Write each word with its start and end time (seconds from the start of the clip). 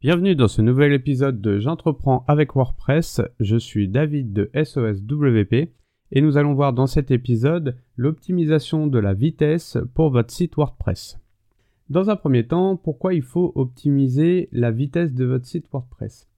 Bienvenue 0.00 0.36
dans 0.36 0.46
ce 0.46 0.62
nouvel 0.62 0.92
épisode 0.92 1.40
de 1.40 1.58
J'entreprends 1.58 2.24
avec 2.28 2.54
WordPress. 2.54 3.20
Je 3.40 3.56
suis 3.56 3.88
David 3.88 4.32
de 4.32 4.48
SOSWP 4.54 5.72
et 6.12 6.20
nous 6.20 6.36
allons 6.36 6.54
voir 6.54 6.72
dans 6.72 6.86
cet 6.86 7.10
épisode 7.10 7.76
l'optimisation 7.96 8.86
de 8.86 9.00
la 9.00 9.12
vitesse 9.12 9.76
pour 9.94 10.10
votre 10.10 10.32
site 10.32 10.54
WordPress. 10.54 11.18
Dans 11.90 12.10
un 12.10 12.14
premier 12.14 12.46
temps, 12.46 12.76
pourquoi 12.76 13.12
il 13.12 13.22
faut 13.22 13.50
optimiser 13.56 14.48
la 14.52 14.70
vitesse 14.70 15.14
de 15.14 15.24
votre 15.24 15.46
site 15.46 15.66
WordPress? 15.72 16.28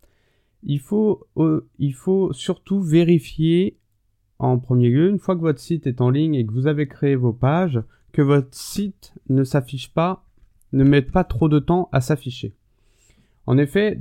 Il 0.63 0.81
faut, 0.81 1.27
euh, 1.37 1.69
il 1.79 1.93
faut 1.93 2.33
surtout 2.33 2.81
vérifier 2.81 3.77
en 4.39 4.59
premier 4.59 4.89
lieu, 4.89 5.11
une 5.11 5.19
fois 5.19 5.37
que 5.37 5.43
votre 5.43 5.61
site 5.61 5.87
est 5.87 6.01
en 6.01 6.09
ligne 6.09 6.35
et 6.35 6.47
que 6.47 6.53
vous 6.53 6.67
avez 6.67 6.89
créé 6.89 7.15
vos 7.15 7.35
pages, 7.35 7.83
que 8.13 8.23
votre 8.23 8.55
site 8.57 9.13
ne 9.29 9.45
s'affiche 9.45 9.93
pas, 9.93 10.25
ne 10.73 10.83
mette 10.83 11.13
pas 11.13 11.25
trop 11.25 11.51
de 11.51 11.59
temps 11.59 11.91
à 11.93 12.01
s'afficher. 12.01 12.55
En 13.51 13.59
effet, 13.59 13.99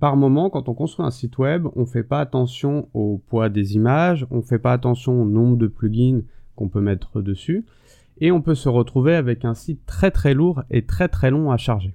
par 0.00 0.16
moment, 0.16 0.48
quand 0.48 0.70
on 0.70 0.72
construit 0.72 1.04
un 1.04 1.10
site 1.10 1.36
web, 1.36 1.66
on 1.76 1.82
ne 1.82 1.84
fait 1.84 2.02
pas 2.02 2.20
attention 2.20 2.88
au 2.94 3.20
poids 3.28 3.50
des 3.50 3.74
images, 3.74 4.26
on 4.30 4.36
ne 4.36 4.42
fait 4.42 4.58
pas 4.58 4.72
attention 4.72 5.20
au 5.20 5.26
nombre 5.26 5.58
de 5.58 5.66
plugins 5.66 6.22
qu'on 6.56 6.70
peut 6.70 6.80
mettre 6.80 7.20
dessus, 7.20 7.66
et 8.22 8.32
on 8.32 8.40
peut 8.40 8.54
se 8.54 8.70
retrouver 8.70 9.14
avec 9.14 9.44
un 9.44 9.52
site 9.52 9.84
très 9.84 10.10
très 10.10 10.32
lourd 10.32 10.62
et 10.70 10.86
très 10.86 11.08
très 11.08 11.30
long 11.30 11.50
à 11.50 11.58
charger. 11.58 11.92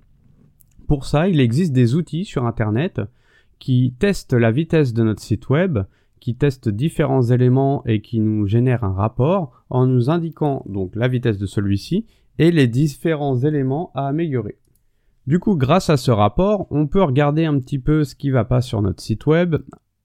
Pour 0.88 1.06
ça, 1.06 1.28
il 1.28 1.40
existe 1.40 1.74
des 1.74 1.96
outils 1.96 2.26
sur 2.26 2.46
Internet 2.46 3.02
qui 3.58 3.96
testent 3.98 4.34
la 4.34 4.52
vitesse 4.52 4.94
de 4.94 5.02
notre 5.02 5.24
site 5.24 5.50
web, 5.50 5.80
qui 6.20 6.36
testent 6.36 6.70
différents 6.70 7.24
éléments 7.24 7.84
et 7.88 8.02
qui 8.02 8.20
nous 8.20 8.46
génèrent 8.46 8.84
un 8.84 8.94
rapport 8.94 9.64
en 9.72 9.88
nous 9.88 10.12
indiquant 10.12 10.64
donc 10.68 10.96
la 10.96 11.08
vitesse 11.08 11.40
de 11.40 11.48
celui-ci 11.48 12.06
et 12.38 12.52
les 12.52 12.68
différents 12.68 13.40
éléments 13.40 13.90
à 13.96 14.06
améliorer. 14.08 14.60
Du 15.26 15.40
coup, 15.40 15.56
grâce 15.56 15.90
à 15.90 15.96
ce 15.96 16.12
rapport, 16.12 16.68
on 16.70 16.86
peut 16.86 17.02
regarder 17.02 17.46
un 17.46 17.58
petit 17.60 17.80
peu 17.80 18.04
ce 18.04 18.14
qui 18.14 18.30
va 18.30 18.44
pas 18.44 18.62
sur 18.62 18.82
notre 18.82 19.02
site 19.02 19.26
web, 19.26 19.56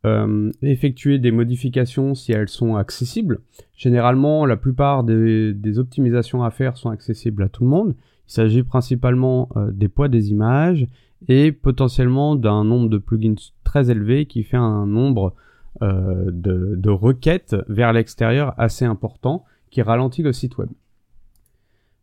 euh, 0.07 0.53
effectuer 0.63 1.19
des 1.19 1.33
modifications 1.33 2.15
si 2.15 2.31
elles 2.31 2.49
sont 2.49 2.77
accessibles. 2.77 3.41
Généralement, 3.77 4.47
la 4.47 4.57
plupart 4.57 5.03
des, 5.03 5.79
optimisations 5.79 6.45
à 6.45 6.51
faire 6.51 6.77
sont 6.77 6.91
accessibles 6.91 7.43
à 7.43 7.49
tout 7.49 7.65
le 7.65 7.71
monde. 7.71 7.97
Il 8.29 8.33
s'agit 8.33 8.63
principalement 8.63 9.49
euh, 9.57 9.73
des 9.73 9.89
poids 9.89 10.09
des 10.09 10.31
images 10.31 10.87
et 11.27 11.51
potentiellement 11.51 12.37
d'un 12.37 12.63
nombre 12.63 12.89
de 12.89 12.99
plugins 12.99 13.35
très 13.65 13.91
élevé 13.91 14.27
qui 14.27 14.45
fait 14.45 14.57
un 14.57 14.87
nombre 14.87 15.35
euh, 15.83 16.31
de, 16.31 16.77
de 16.77 16.91
requêtes 16.91 17.57
vers 17.69 17.93
l'extérieur 17.93 18.55
assez 18.57 18.85
important 18.85 19.45
qui 19.71 19.83
ralentit 19.83 20.23
le 20.23 20.33
site 20.33 20.59
web. 20.59 20.69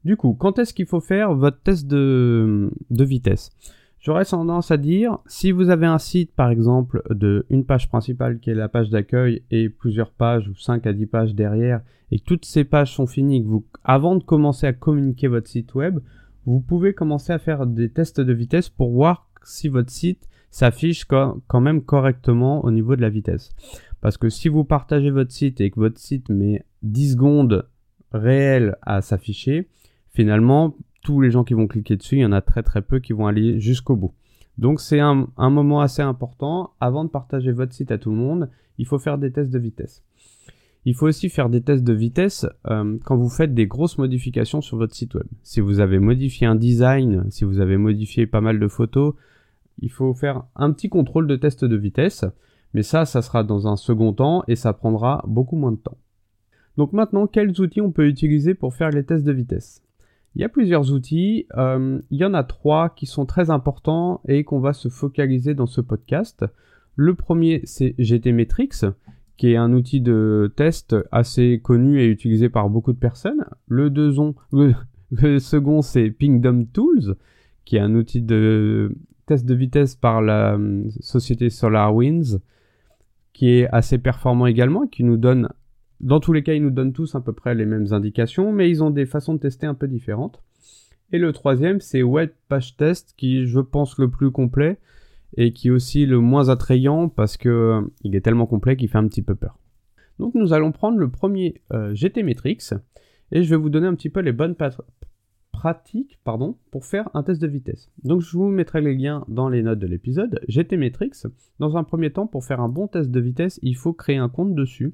Du 0.05 0.17
coup, 0.17 0.35
quand 0.35 0.59
est-ce 0.59 0.75
qu'il 0.75 0.85
faut 0.85 0.99
faire 0.99 1.33
votre 1.33 1.59
test 1.61 1.87
de, 1.87 2.69
vitesse? 2.91 3.49
J'aurais 3.99 4.23
tendance 4.23 4.69
à 4.69 4.77
dire, 4.77 5.17
si 5.25 5.51
vous 5.51 5.71
avez 5.71 5.87
un 5.87 5.97
site 5.97 6.31
par 6.31 6.51
exemple 6.51 7.01
de 7.09 7.47
une 7.49 7.65
page 7.65 7.89
principale 7.89 8.39
qui 8.39 8.51
est 8.51 8.55
la 8.55 8.69
page 8.69 8.91
d'accueil 8.91 9.41
et 9.49 9.67
plusieurs 9.67 10.11
pages 10.11 10.47
ou 10.47 10.55
5 10.55 10.85
à 10.85 10.93
10 10.93 11.07
pages 11.07 11.33
derrière 11.33 11.81
et 12.11 12.19
que 12.19 12.23
toutes 12.23 12.45
ces 12.45 12.65
pages 12.65 12.93
sont 12.93 13.07
finies, 13.07 13.41
que 13.41 13.47
vous, 13.47 13.65
avant 13.83 14.15
de 14.15 14.23
commencer 14.23 14.67
à 14.67 14.73
communiquer 14.73 15.27
votre 15.27 15.47
site 15.47 15.73
web, 15.73 15.97
vous 16.45 16.59
pouvez 16.59 16.93
commencer 16.93 17.33
à 17.33 17.39
faire 17.39 17.65
des 17.65 17.89
tests 17.89 18.21
de 18.21 18.33
vitesse 18.33 18.69
pour 18.69 18.91
voir 18.91 19.27
si 19.43 19.69
votre 19.69 19.89
site 19.89 20.29
s'affiche 20.51 21.05
quand 21.05 21.61
même 21.61 21.81
correctement 21.81 22.63
au 22.63 22.69
niveau 22.69 22.95
de 22.95 23.01
la 23.01 23.09
vitesse. 23.09 23.49
Parce 24.01 24.17
que 24.17 24.29
si 24.29 24.49
vous 24.49 24.65
partagez 24.65 25.09
votre 25.09 25.31
site 25.31 25.61
et 25.61 25.71
que 25.71 25.79
votre 25.79 25.97
site 25.97 26.29
met 26.29 26.63
10 26.83 27.13
secondes 27.13 27.67
réelles 28.11 28.77
à 28.83 29.01
s'afficher, 29.01 29.67
finalement, 30.15 30.75
tous 31.03 31.21
les 31.21 31.29
gens 31.29 31.43
qui 31.43 31.53
vont 31.53 31.67
cliquer 31.67 31.97
dessus, 31.97 32.15
il 32.15 32.21
y 32.21 32.25
en 32.25 32.31
a 32.31 32.41
très 32.41 32.63
très 32.63 32.81
peu 32.81 32.99
qui 32.99 33.13
vont 33.13 33.27
aller 33.27 33.59
jusqu'au 33.59 33.95
bout. 33.95 34.13
Donc 34.57 34.79
c'est 34.79 34.99
un, 34.99 35.27
moment 35.37 35.81
assez 35.81 36.01
important. 36.01 36.71
Avant 36.79 37.03
de 37.03 37.09
partager 37.09 37.51
votre 37.51 37.73
site 37.73 37.91
à 37.91 37.97
tout 37.97 38.09
le 38.09 38.15
monde, 38.15 38.49
il 38.77 38.87
faut 38.87 38.97
faire 38.97 39.17
des 39.17 39.31
tests 39.31 39.51
de 39.51 39.59
vitesse. 39.59 40.03
Il 40.85 40.95
faut 40.95 41.07
aussi 41.07 41.29
faire 41.29 41.49
des 41.49 41.61
tests 41.61 41.83
de 41.83 41.93
vitesse 41.93 42.45
euh, 42.67 42.97
quand 43.03 43.17
vous 43.17 43.29
faites 43.29 43.53
des 43.53 43.67
grosses 43.67 43.97
modifications 43.97 44.61
sur 44.61 44.77
votre 44.77 44.95
site 44.95 45.15
web. 45.15 45.25
Si 45.43 45.59
vous 45.59 45.79
avez 45.79 45.99
modifié 45.99 46.47
un 46.47 46.55
design, 46.55 47.25
si 47.29 47.43
vous 47.43 47.59
avez 47.59 47.77
modifié 47.77 48.27
pas 48.27 48.41
mal 48.41 48.59
de 48.59 48.67
photos, 48.67 49.15
il 49.81 49.91
faut 49.91 50.13
faire 50.13 50.43
un 50.55 50.71
petit 50.71 50.89
contrôle 50.89 51.27
de 51.27 51.35
test 51.35 51.65
de 51.65 51.75
vitesse. 51.75 52.23
Mais 52.73 52.83
ça, 52.83 53.05
ça 53.05 53.21
sera 53.21 53.43
dans 53.43 53.67
un 53.67 53.75
second 53.75 54.13
temps 54.13 54.43
et 54.47 54.55
ça 54.55 54.73
prendra 54.73 55.23
beaucoup 55.27 55.55
moins 55.55 55.71
de 55.71 55.77
temps. 55.77 55.97
Donc 56.77 56.93
maintenant, 56.93 57.27
quels 57.27 57.59
outils 57.61 57.81
on 57.81 57.91
peut 57.91 58.07
utiliser 58.07 58.53
pour 58.53 58.73
faire 58.73 58.89
les 58.89 59.03
tests 59.03 59.25
de 59.25 59.31
vitesse? 59.31 59.84
Il 60.35 60.41
y 60.41 60.43
a 60.43 60.49
plusieurs 60.49 60.91
outils. 60.91 61.47
Euh, 61.57 61.99
il 62.11 62.19
y 62.19 62.25
en 62.25 62.33
a 62.33 62.43
trois 62.43 62.89
qui 62.89 63.05
sont 63.05 63.25
très 63.25 63.49
importants 63.49 64.21
et 64.27 64.43
qu'on 64.43 64.59
va 64.59 64.73
se 64.73 64.89
focaliser 64.89 65.53
dans 65.53 65.65
ce 65.65 65.81
podcast. 65.81 66.45
Le 66.95 67.15
premier, 67.15 67.61
c'est 67.63 67.95
GTmetrix, 67.97 68.91
qui 69.37 69.51
est 69.51 69.57
un 69.57 69.73
outil 69.73 70.01
de 70.01 70.51
test 70.55 70.95
assez 71.11 71.59
connu 71.63 72.01
et 72.01 72.07
utilisé 72.07 72.49
par 72.49 72.69
beaucoup 72.69 72.93
de 72.93 72.99
personnes. 72.99 73.45
Le, 73.67 74.73
le 75.11 75.39
second, 75.39 75.81
c'est 75.81 76.09
Pingdom 76.09 76.65
Tools, 76.71 77.15
qui 77.63 77.77
est 77.77 77.81
un 77.81 77.95
outil 77.95 78.21
de 78.21 78.95
test 79.25 79.45
de 79.45 79.55
vitesse 79.55 79.95
par 79.95 80.21
la 80.21 80.55
euh, 80.55 80.83
société 80.99 81.49
SolarWinds, 81.49 82.39
qui 83.33 83.49
est 83.49 83.67
assez 83.71 83.97
performant 83.97 84.45
également, 84.45 84.87
qui 84.87 85.03
nous 85.03 85.17
donne 85.17 85.49
dans 86.01 86.19
tous 86.19 86.33
les 86.33 86.43
cas, 86.43 86.53
ils 86.53 86.61
nous 86.61 86.71
donnent 86.71 86.93
tous 86.93 87.15
à 87.15 87.21
peu 87.21 87.33
près 87.33 87.55
les 87.55 87.65
mêmes 87.65 87.87
indications, 87.91 88.51
mais 88.51 88.69
ils 88.69 88.83
ont 88.83 88.91
des 88.91 89.05
façons 89.05 89.33
de 89.33 89.39
tester 89.39 89.65
un 89.65 89.73
peu 89.73 89.87
différentes. 89.87 90.41
Et 91.11 91.17
le 91.17 91.31
troisième, 91.31 91.79
c'est 91.79 92.03
Web 92.03 92.31
Page 92.49 92.77
Test, 92.77 93.13
qui 93.15 93.45
je 93.45 93.59
pense 93.59 93.97
le 93.97 94.09
plus 94.09 94.31
complet 94.31 94.77
et 95.37 95.53
qui 95.53 95.67
est 95.67 95.71
aussi 95.71 96.05
le 96.05 96.19
moins 96.19 96.49
attrayant 96.49 97.09
parce 97.09 97.37
que 97.37 97.49
euh, 97.49 97.81
il 98.01 98.15
est 98.15 98.21
tellement 98.21 98.47
complet 98.47 98.75
qu'il 98.75 98.89
fait 98.89 98.97
un 98.97 99.07
petit 99.07 99.21
peu 99.21 99.35
peur. 99.35 99.57
Donc 100.19 100.33
nous 100.33 100.53
allons 100.53 100.71
prendre 100.71 100.97
le 100.97 101.09
premier 101.09 101.61
euh, 101.73 101.93
GTmetrix 101.93 102.69
et 103.31 103.43
je 103.43 103.49
vais 103.49 103.57
vous 103.57 103.69
donner 103.69 103.87
un 103.87 103.95
petit 103.95 104.09
peu 104.09 104.21
les 104.21 104.31
bonnes 104.31 104.55
pratiques 105.51 106.19
pardon, 106.23 106.57
pour 106.71 106.85
faire 106.85 107.09
un 107.13 107.23
test 107.23 107.41
de 107.41 107.47
vitesse. 107.47 107.91
Donc 108.03 108.21
je 108.21 108.37
vous 108.37 108.47
mettrai 108.47 108.81
les 108.81 108.95
liens 108.95 109.25
dans 109.27 109.49
les 109.49 109.61
notes 109.61 109.79
de 109.79 109.87
l'épisode. 109.87 110.39
GTmetrix, 110.47 111.23
dans 111.59 111.75
un 111.75 111.83
premier 111.83 112.11
temps, 112.11 112.27
pour 112.27 112.45
faire 112.45 112.61
un 112.61 112.69
bon 112.69 112.87
test 112.87 113.11
de 113.11 113.19
vitesse, 113.19 113.59
il 113.61 113.75
faut 113.75 113.93
créer 113.93 114.17
un 114.17 114.29
compte 114.29 114.55
dessus 114.55 114.93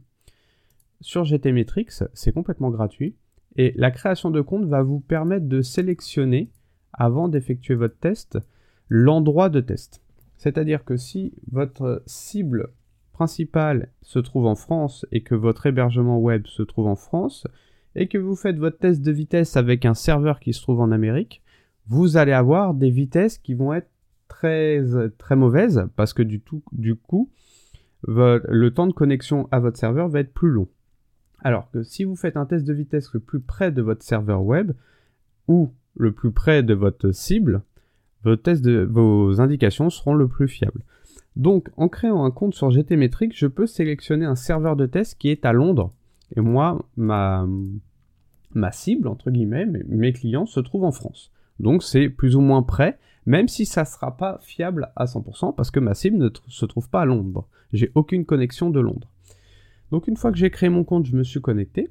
sur 1.01 1.25
GTmetrix, 1.25 2.03
c'est 2.13 2.31
complètement 2.31 2.69
gratuit. 2.69 3.15
Et 3.57 3.73
la 3.75 3.91
création 3.91 4.31
de 4.31 4.41
compte 4.41 4.65
va 4.65 4.81
vous 4.81 4.99
permettre 4.99 5.47
de 5.47 5.61
sélectionner, 5.61 6.49
avant 6.93 7.27
d'effectuer 7.27 7.75
votre 7.75 7.97
test, 7.97 8.39
l'endroit 8.87 9.49
de 9.49 9.59
test. 9.59 10.01
C'est-à-dire 10.37 10.85
que 10.85 10.97
si 10.97 11.33
votre 11.51 12.01
cible 12.05 12.69
principale 13.11 13.89
se 14.01 14.19
trouve 14.19 14.45
en 14.45 14.55
France 14.55 15.05
et 15.11 15.21
que 15.21 15.35
votre 15.35 15.65
hébergement 15.65 16.19
web 16.19 16.47
se 16.47 16.63
trouve 16.63 16.87
en 16.87 16.95
France, 16.95 17.45
et 17.95 18.07
que 18.07 18.17
vous 18.17 18.35
faites 18.35 18.57
votre 18.57 18.77
test 18.77 19.01
de 19.01 19.11
vitesse 19.11 19.57
avec 19.57 19.85
un 19.85 19.93
serveur 19.93 20.39
qui 20.39 20.53
se 20.53 20.61
trouve 20.61 20.79
en 20.79 20.91
Amérique, 20.91 21.41
vous 21.87 22.17
allez 22.17 22.31
avoir 22.31 22.73
des 22.73 22.89
vitesses 22.89 23.37
qui 23.37 23.53
vont 23.53 23.73
être 23.73 23.89
très, 24.27 24.81
très 25.17 25.35
mauvaises 25.35 25.87
parce 25.95 26.13
que 26.13 26.23
du, 26.23 26.41
du 26.71 26.95
coup, 26.95 27.29
le 28.07 28.69
temps 28.69 28.87
de 28.87 28.93
connexion 28.93 29.47
à 29.51 29.59
votre 29.59 29.77
serveur 29.77 30.07
va 30.07 30.21
être 30.21 30.33
plus 30.33 30.49
long. 30.49 30.67
Alors 31.41 31.69
que 31.71 31.83
si 31.83 32.03
vous 32.03 32.15
faites 32.15 32.37
un 32.37 32.45
test 32.45 32.65
de 32.65 32.73
vitesse 32.73 33.13
le 33.13 33.19
plus 33.19 33.39
près 33.39 33.71
de 33.71 33.81
votre 33.81 34.03
serveur 34.03 34.43
web 34.43 34.71
ou 35.47 35.71
le 35.95 36.11
plus 36.11 36.31
près 36.31 36.63
de 36.63 36.73
votre 36.73 37.11
cible, 37.11 37.63
vos, 38.23 38.35
tests 38.35 38.67
vos 38.67 39.41
indications 39.41 39.89
seront 39.89 40.13
le 40.13 40.27
plus 40.27 40.47
fiables. 40.47 40.83
Donc 41.35 41.69
en 41.77 41.87
créant 41.87 42.25
un 42.25 42.31
compte 42.31 42.53
sur 42.53 42.69
GTmetrix, 42.69 43.31
je 43.33 43.47
peux 43.47 43.65
sélectionner 43.65 44.25
un 44.25 44.35
serveur 44.35 44.75
de 44.75 44.85
test 44.85 45.17
qui 45.17 45.29
est 45.29 45.45
à 45.45 45.53
Londres. 45.53 45.91
Et 46.35 46.41
moi, 46.41 46.85
ma, 46.95 47.47
ma 48.53 48.71
cible, 48.71 49.07
entre 49.07 49.31
guillemets, 49.31 49.65
mes 49.65 50.13
clients 50.13 50.45
se 50.45 50.59
trouvent 50.59 50.83
en 50.83 50.91
France. 50.91 51.31
Donc 51.59 51.83
c'est 51.83 52.09
plus 52.09 52.35
ou 52.35 52.41
moins 52.41 52.63
près, 52.63 52.97
même 53.25 53.47
si 53.47 53.65
ça 53.65 53.81
ne 53.81 53.87
sera 53.87 54.17
pas 54.17 54.39
fiable 54.41 54.91
à 54.95 55.05
100% 55.05 55.55
parce 55.55 55.71
que 55.71 55.79
ma 55.79 55.93
cible 55.93 56.17
ne 56.17 56.29
se 56.47 56.65
trouve 56.65 56.89
pas 56.89 57.01
à 57.01 57.05
Londres. 57.05 57.47
J'ai 57.73 57.91
aucune 57.95 58.25
connexion 58.25 58.69
de 58.69 58.79
Londres. 58.79 59.09
Donc 59.91 60.07
une 60.07 60.17
fois 60.17 60.31
que 60.31 60.37
j'ai 60.37 60.49
créé 60.49 60.69
mon 60.69 60.83
compte, 60.83 61.05
je 61.05 61.15
me 61.15 61.23
suis 61.23 61.41
connecté. 61.41 61.89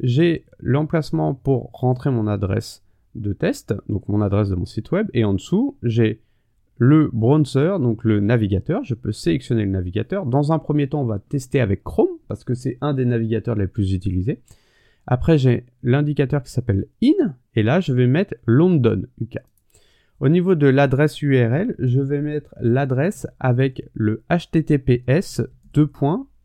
J'ai 0.00 0.46
l'emplacement 0.58 1.34
pour 1.34 1.70
rentrer 1.72 2.10
mon 2.10 2.26
adresse 2.26 2.82
de 3.14 3.32
test, 3.32 3.74
donc 3.88 4.08
mon 4.08 4.22
adresse 4.22 4.48
de 4.48 4.56
mon 4.56 4.64
site 4.64 4.90
web, 4.90 5.08
et 5.14 5.24
en 5.24 5.34
dessous, 5.34 5.76
j'ai 5.82 6.20
le 6.78 7.10
browser, 7.12 7.76
donc 7.80 8.02
le 8.02 8.18
navigateur. 8.20 8.82
Je 8.82 8.94
peux 8.94 9.12
sélectionner 9.12 9.64
le 9.64 9.70
navigateur. 9.70 10.26
Dans 10.26 10.52
un 10.52 10.58
premier 10.58 10.88
temps, 10.88 11.02
on 11.02 11.06
va 11.06 11.20
tester 11.20 11.60
avec 11.60 11.84
Chrome, 11.84 12.08
parce 12.26 12.42
que 12.42 12.54
c'est 12.54 12.78
un 12.80 12.94
des 12.94 13.04
navigateurs 13.04 13.54
les 13.54 13.68
plus 13.68 13.92
utilisés. 13.92 14.40
Après, 15.06 15.38
j'ai 15.38 15.66
l'indicateur 15.82 16.42
qui 16.42 16.50
s'appelle 16.50 16.86
in, 17.02 17.34
et 17.54 17.62
là, 17.62 17.80
je 17.80 17.92
vais 17.92 18.06
mettre 18.06 18.34
London, 18.46 19.02
UK. 19.20 19.36
Au 20.20 20.28
niveau 20.28 20.54
de 20.54 20.66
l'adresse 20.66 21.20
URL, 21.20 21.74
je 21.78 22.00
vais 22.00 22.22
mettre 22.22 22.54
l'adresse 22.60 23.26
avec 23.38 23.88
le 23.92 24.22
https 24.30 25.42
2 25.74 25.90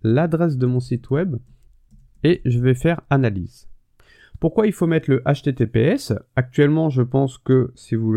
l'adresse 0.03 0.57
de 0.57 0.65
mon 0.65 0.79
site 0.79 1.09
web 1.09 1.37
et 2.23 2.41
je 2.45 2.59
vais 2.59 2.73
faire 2.73 3.01
analyse. 3.09 3.69
Pourquoi 4.39 4.67
il 4.67 4.73
faut 4.73 4.87
mettre 4.87 5.09
le 5.09 5.21
HTTPS 5.25 6.13
Actuellement, 6.37 6.89
je 6.89 7.01
pense 7.01 7.37
que 7.37 7.73
si 7.75 7.95
vous, 7.95 8.15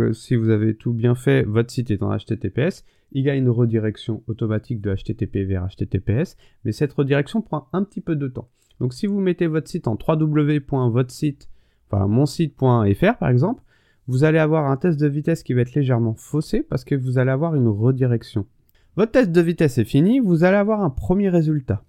avez 0.51 0.77
tout 0.77 0.93
bien 0.93 1.17
fait, 1.17 1.43
votre 1.43 1.73
site 1.73 1.91
est 1.91 2.03
en 2.03 2.17
HTTPS. 2.17 2.85
Il 3.11 3.25
y 3.25 3.31
a 3.31 3.35
une 3.35 3.49
redirection 3.49 4.23
automatique 4.29 4.81
de 4.81 4.95
HTTP 4.95 5.39
vers 5.39 5.67
HTTPS, 5.67 6.37
mais 6.65 6.71
cette 6.71 6.93
redirection 6.93 7.43
prend 7.43 7.69
un 7.73 7.83
petit 7.83 8.01
peu 8.01 8.15
de 8.15 8.29
temps. 8.29 8.49
Donc 8.79 8.95
si 8.95 9.07
vous 9.07 9.21
mettez 9.21 9.49
votre 9.49 9.69
site 9.69 9.89
en 9.89 9.99
www.votresite, 9.99 11.49
enfin 11.91 12.07
monsite.fr 12.07 13.17
par 13.19 13.29
exemple, 13.29 13.63
vous 14.07 14.25
allez 14.25 14.39
avoir 14.39 14.71
un 14.71 14.77
test 14.77 15.01
de 15.01 15.09
vitesse 15.09 15.43
qui 15.43 15.55
va 15.55 15.63
être 15.63 15.75
légèrement 15.75 16.15
faussé 16.15 16.63
parce 16.63 16.85
que 16.85 16.95
vous 16.95 17.19
allez 17.19 17.31
avoir 17.31 17.55
une 17.55 17.69
redirection. 17.69 18.47
Votre 18.95 19.13
test 19.13 19.33
de 19.33 19.41
vitesse 19.41 19.79
est 19.79 19.85
fini, 19.85 20.21
vous 20.21 20.45
allez 20.45 20.59
avoir 20.59 20.83
un 20.83 20.91
premier 20.91 21.31
résultat. 21.31 21.83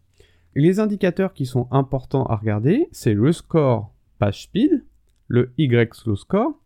Les 0.56 0.80
indicateurs 0.80 1.34
qui 1.34 1.46
sont 1.46 1.68
importants 1.70 2.26
à 2.28 2.38
regarder, 2.38 2.88
c'est 2.94 3.14
le 3.14 3.34
score 3.34 3.94
page 4.20 4.44
speed, 4.44 4.86
le 5.28 5.52
Y 5.58 5.94
slow 5.94 6.16
score 6.16 6.58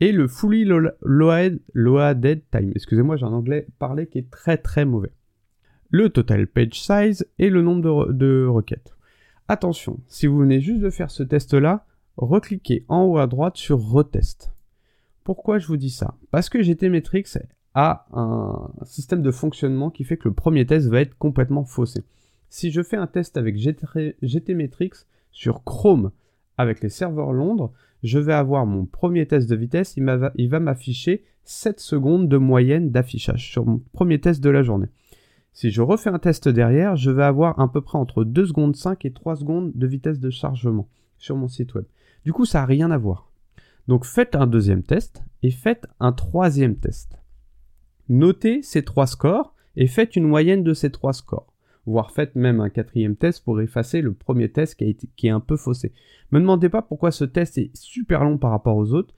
et 0.00 0.12
le 0.12 0.28
fully 0.28 0.66
loaded 0.66 2.42
time. 2.50 2.72
Excusez-moi, 2.74 3.16
j'ai 3.16 3.24
un 3.24 3.32
anglais 3.32 3.66
parlé 3.78 4.06
qui 4.06 4.18
est 4.18 4.30
très 4.30 4.58
très 4.58 4.84
mauvais. 4.84 5.12
Le 5.88 6.10
total 6.10 6.46
page 6.46 6.74
size 6.74 7.26
et 7.38 7.48
le 7.48 7.62
nombre 7.62 8.12
de, 8.12 8.46
requêtes. 8.46 8.94
Attention, 9.48 10.00
si 10.08 10.26
vous 10.26 10.36
venez 10.36 10.60
juste 10.60 10.82
de 10.82 10.90
faire 10.90 11.10
ce 11.10 11.22
test-là, 11.22 11.86
recliquez 12.18 12.84
en 12.88 13.04
haut 13.04 13.16
à 13.16 13.26
droite 13.26 13.56
sur 13.56 13.80
retest. 13.80 14.52
Pourquoi 15.24 15.58
je 15.58 15.68
vous 15.68 15.78
dis 15.78 15.88
ça? 15.88 16.18
Parce 16.30 16.50
que 16.50 16.60
GTmetrix 16.62 17.24
a 17.76 18.06
un 18.12 18.70
système 18.84 19.22
de 19.22 19.30
fonctionnement 19.30 19.90
qui 19.90 20.02
fait 20.02 20.16
que 20.16 20.28
le 20.28 20.34
premier 20.34 20.64
test 20.64 20.88
va 20.88 21.02
être 21.02 21.16
complètement 21.18 21.64
faussé. 21.64 22.02
Si 22.48 22.70
je 22.70 22.82
fais 22.82 22.96
un 22.96 23.06
test 23.06 23.36
avec 23.36 23.56
GTmetrix 23.56 24.92
sur 25.30 25.62
Chrome 25.62 26.10
avec 26.56 26.80
les 26.80 26.88
serveurs 26.88 27.32
Londres, 27.32 27.72
je 28.02 28.18
vais 28.18 28.32
avoir 28.32 28.64
mon 28.64 28.86
premier 28.86 29.26
test 29.26 29.48
de 29.50 29.56
vitesse, 29.56 29.94
il 29.96 30.48
va 30.48 30.60
m'afficher 30.60 31.22
7 31.44 31.78
secondes 31.78 32.28
de 32.28 32.38
moyenne 32.38 32.90
d'affichage 32.90 33.50
sur 33.50 33.66
mon 33.66 33.82
premier 33.92 34.20
test 34.20 34.42
de 34.42 34.50
la 34.50 34.62
journée. 34.62 34.88
Si 35.52 35.70
je 35.70 35.82
refais 35.82 36.10
un 36.10 36.18
test 36.18 36.48
derrière, 36.48 36.96
je 36.96 37.10
vais 37.10 37.24
avoir 37.24 37.60
à 37.60 37.70
peu 37.70 37.82
près 37.82 37.98
entre 37.98 38.24
2 38.24 38.46
secondes 38.46 38.74
5 38.74 39.04
et 39.04 39.12
3 39.12 39.36
secondes 39.36 39.72
de 39.74 39.86
vitesse 39.86 40.18
de 40.18 40.30
chargement 40.30 40.88
sur 41.18 41.36
mon 41.36 41.48
site 41.48 41.74
web. 41.74 41.84
Du 42.24 42.32
coup, 42.32 42.46
ça 42.46 42.60
n'a 42.60 42.66
rien 42.66 42.90
à 42.90 42.96
voir. 42.96 43.30
Donc 43.86 44.06
faites 44.06 44.34
un 44.34 44.46
deuxième 44.46 44.82
test 44.82 45.22
et 45.42 45.50
faites 45.50 45.86
un 46.00 46.12
troisième 46.12 46.76
test. 46.76 47.18
Notez 48.08 48.62
ces 48.62 48.82
trois 48.82 49.06
scores 49.06 49.54
et 49.76 49.86
faites 49.86 50.16
une 50.16 50.26
moyenne 50.26 50.62
de 50.62 50.74
ces 50.74 50.90
trois 50.90 51.12
scores. 51.12 51.52
Voire 51.86 52.10
faites 52.10 52.34
même 52.34 52.60
un 52.60 52.68
quatrième 52.68 53.16
test 53.16 53.44
pour 53.44 53.60
effacer 53.60 54.00
le 54.00 54.12
premier 54.12 54.50
test 54.50 54.74
qui, 54.74 55.26
est 55.26 55.30
un 55.30 55.40
peu 55.40 55.56
faussé. 55.56 55.92
Me 56.32 56.40
demandez 56.40 56.68
pas 56.68 56.82
pourquoi 56.82 57.12
ce 57.12 57.24
test 57.24 57.58
est 57.58 57.70
super 57.76 58.24
long 58.24 58.38
par 58.38 58.50
rapport 58.50 58.76
aux 58.76 58.92
autres. 58.92 59.14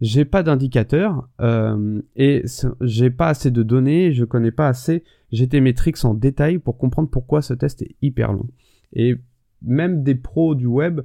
J'ai 0.00 0.24
pas 0.24 0.42
d'indicateur 0.42 1.28
euh, 1.40 2.00
et 2.16 2.44
j'ai 2.80 3.10
pas 3.10 3.28
assez 3.28 3.50
de 3.50 3.62
données, 3.62 4.12
je 4.12 4.24
connais 4.24 4.52
pas 4.52 4.68
assez 4.68 5.04
GTmetrix 5.32 5.94
en 6.04 6.14
détail 6.14 6.58
pour 6.58 6.78
comprendre 6.78 7.08
pourquoi 7.08 7.42
ce 7.42 7.54
test 7.54 7.82
est 7.82 7.96
hyper 8.02 8.32
long. 8.32 8.48
Et 8.92 9.16
même 9.62 10.02
des 10.02 10.14
pros 10.14 10.54
du 10.54 10.66
web 10.66 11.00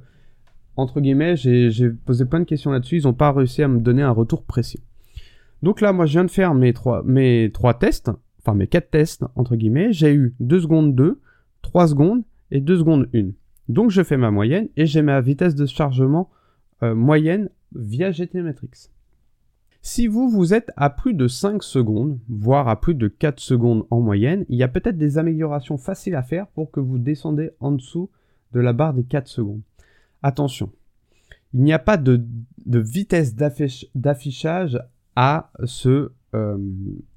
entre 0.76 1.00
guillemets, 1.00 1.36
j'ai 1.36 1.90
posé 1.90 2.24
plein 2.24 2.40
de 2.40 2.44
questions 2.44 2.72
là-dessus, 2.72 2.98
ils 2.98 3.04
n'ont 3.04 3.14
pas 3.14 3.32
réussi 3.32 3.62
à 3.62 3.68
me 3.68 3.80
donner 3.80 4.02
un 4.02 4.10
retour 4.10 4.42
précis. 4.42 4.80
Donc 5.64 5.80
là, 5.80 5.94
moi, 5.94 6.04
je 6.04 6.12
viens 6.12 6.26
de 6.26 6.30
faire 6.30 6.52
mes 6.52 6.74
trois, 6.74 7.02
mes 7.04 7.50
trois 7.50 7.72
tests, 7.72 8.10
enfin 8.38 8.52
mes 8.52 8.66
quatre 8.66 8.90
tests, 8.90 9.24
entre 9.34 9.56
guillemets. 9.56 9.94
J'ai 9.94 10.12
eu 10.12 10.34
2 10.40 10.60
secondes 10.60 10.94
2, 10.94 11.22
3 11.62 11.88
secondes 11.88 12.22
et 12.50 12.60
2 12.60 12.76
secondes 12.76 13.08
1. 13.14 13.30
Donc 13.70 13.90
je 13.90 14.02
fais 14.02 14.18
ma 14.18 14.30
moyenne 14.30 14.68
et 14.76 14.84
j'ai 14.84 15.00
ma 15.00 15.22
vitesse 15.22 15.54
de 15.54 15.64
chargement 15.64 16.28
euh, 16.82 16.94
moyenne 16.94 17.48
via 17.74 18.10
GTmetrix. 18.10 18.90
Si 19.80 20.06
vous, 20.06 20.28
vous 20.28 20.52
êtes 20.52 20.70
à 20.76 20.90
plus 20.90 21.14
de 21.14 21.28
5 21.28 21.62
secondes, 21.62 22.18
voire 22.28 22.68
à 22.68 22.78
plus 22.78 22.94
de 22.94 23.08
4 23.08 23.40
secondes 23.40 23.86
en 23.88 24.00
moyenne, 24.00 24.44
il 24.50 24.58
y 24.58 24.62
a 24.62 24.68
peut-être 24.68 24.98
des 24.98 25.16
améliorations 25.16 25.78
faciles 25.78 26.14
à 26.14 26.22
faire 26.22 26.46
pour 26.48 26.70
que 26.72 26.80
vous 26.80 26.98
descendez 26.98 27.52
en 27.60 27.72
dessous 27.72 28.10
de 28.52 28.60
la 28.60 28.74
barre 28.74 28.92
des 28.92 29.04
4 29.04 29.28
secondes. 29.28 29.62
Attention, 30.22 30.70
il 31.54 31.62
n'y 31.62 31.72
a 31.72 31.78
pas 31.78 31.96
de, 31.96 32.22
vitesse 32.66 33.34
d'affichage 33.34 34.78
à 35.16 35.50
se 35.64 36.10
euh, 36.34 36.58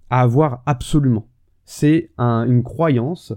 à 0.10 0.22
avoir 0.22 0.64
absolument. 0.66 1.28
C'est 1.66 2.12
une 2.18 2.64
croyance, 2.64 3.34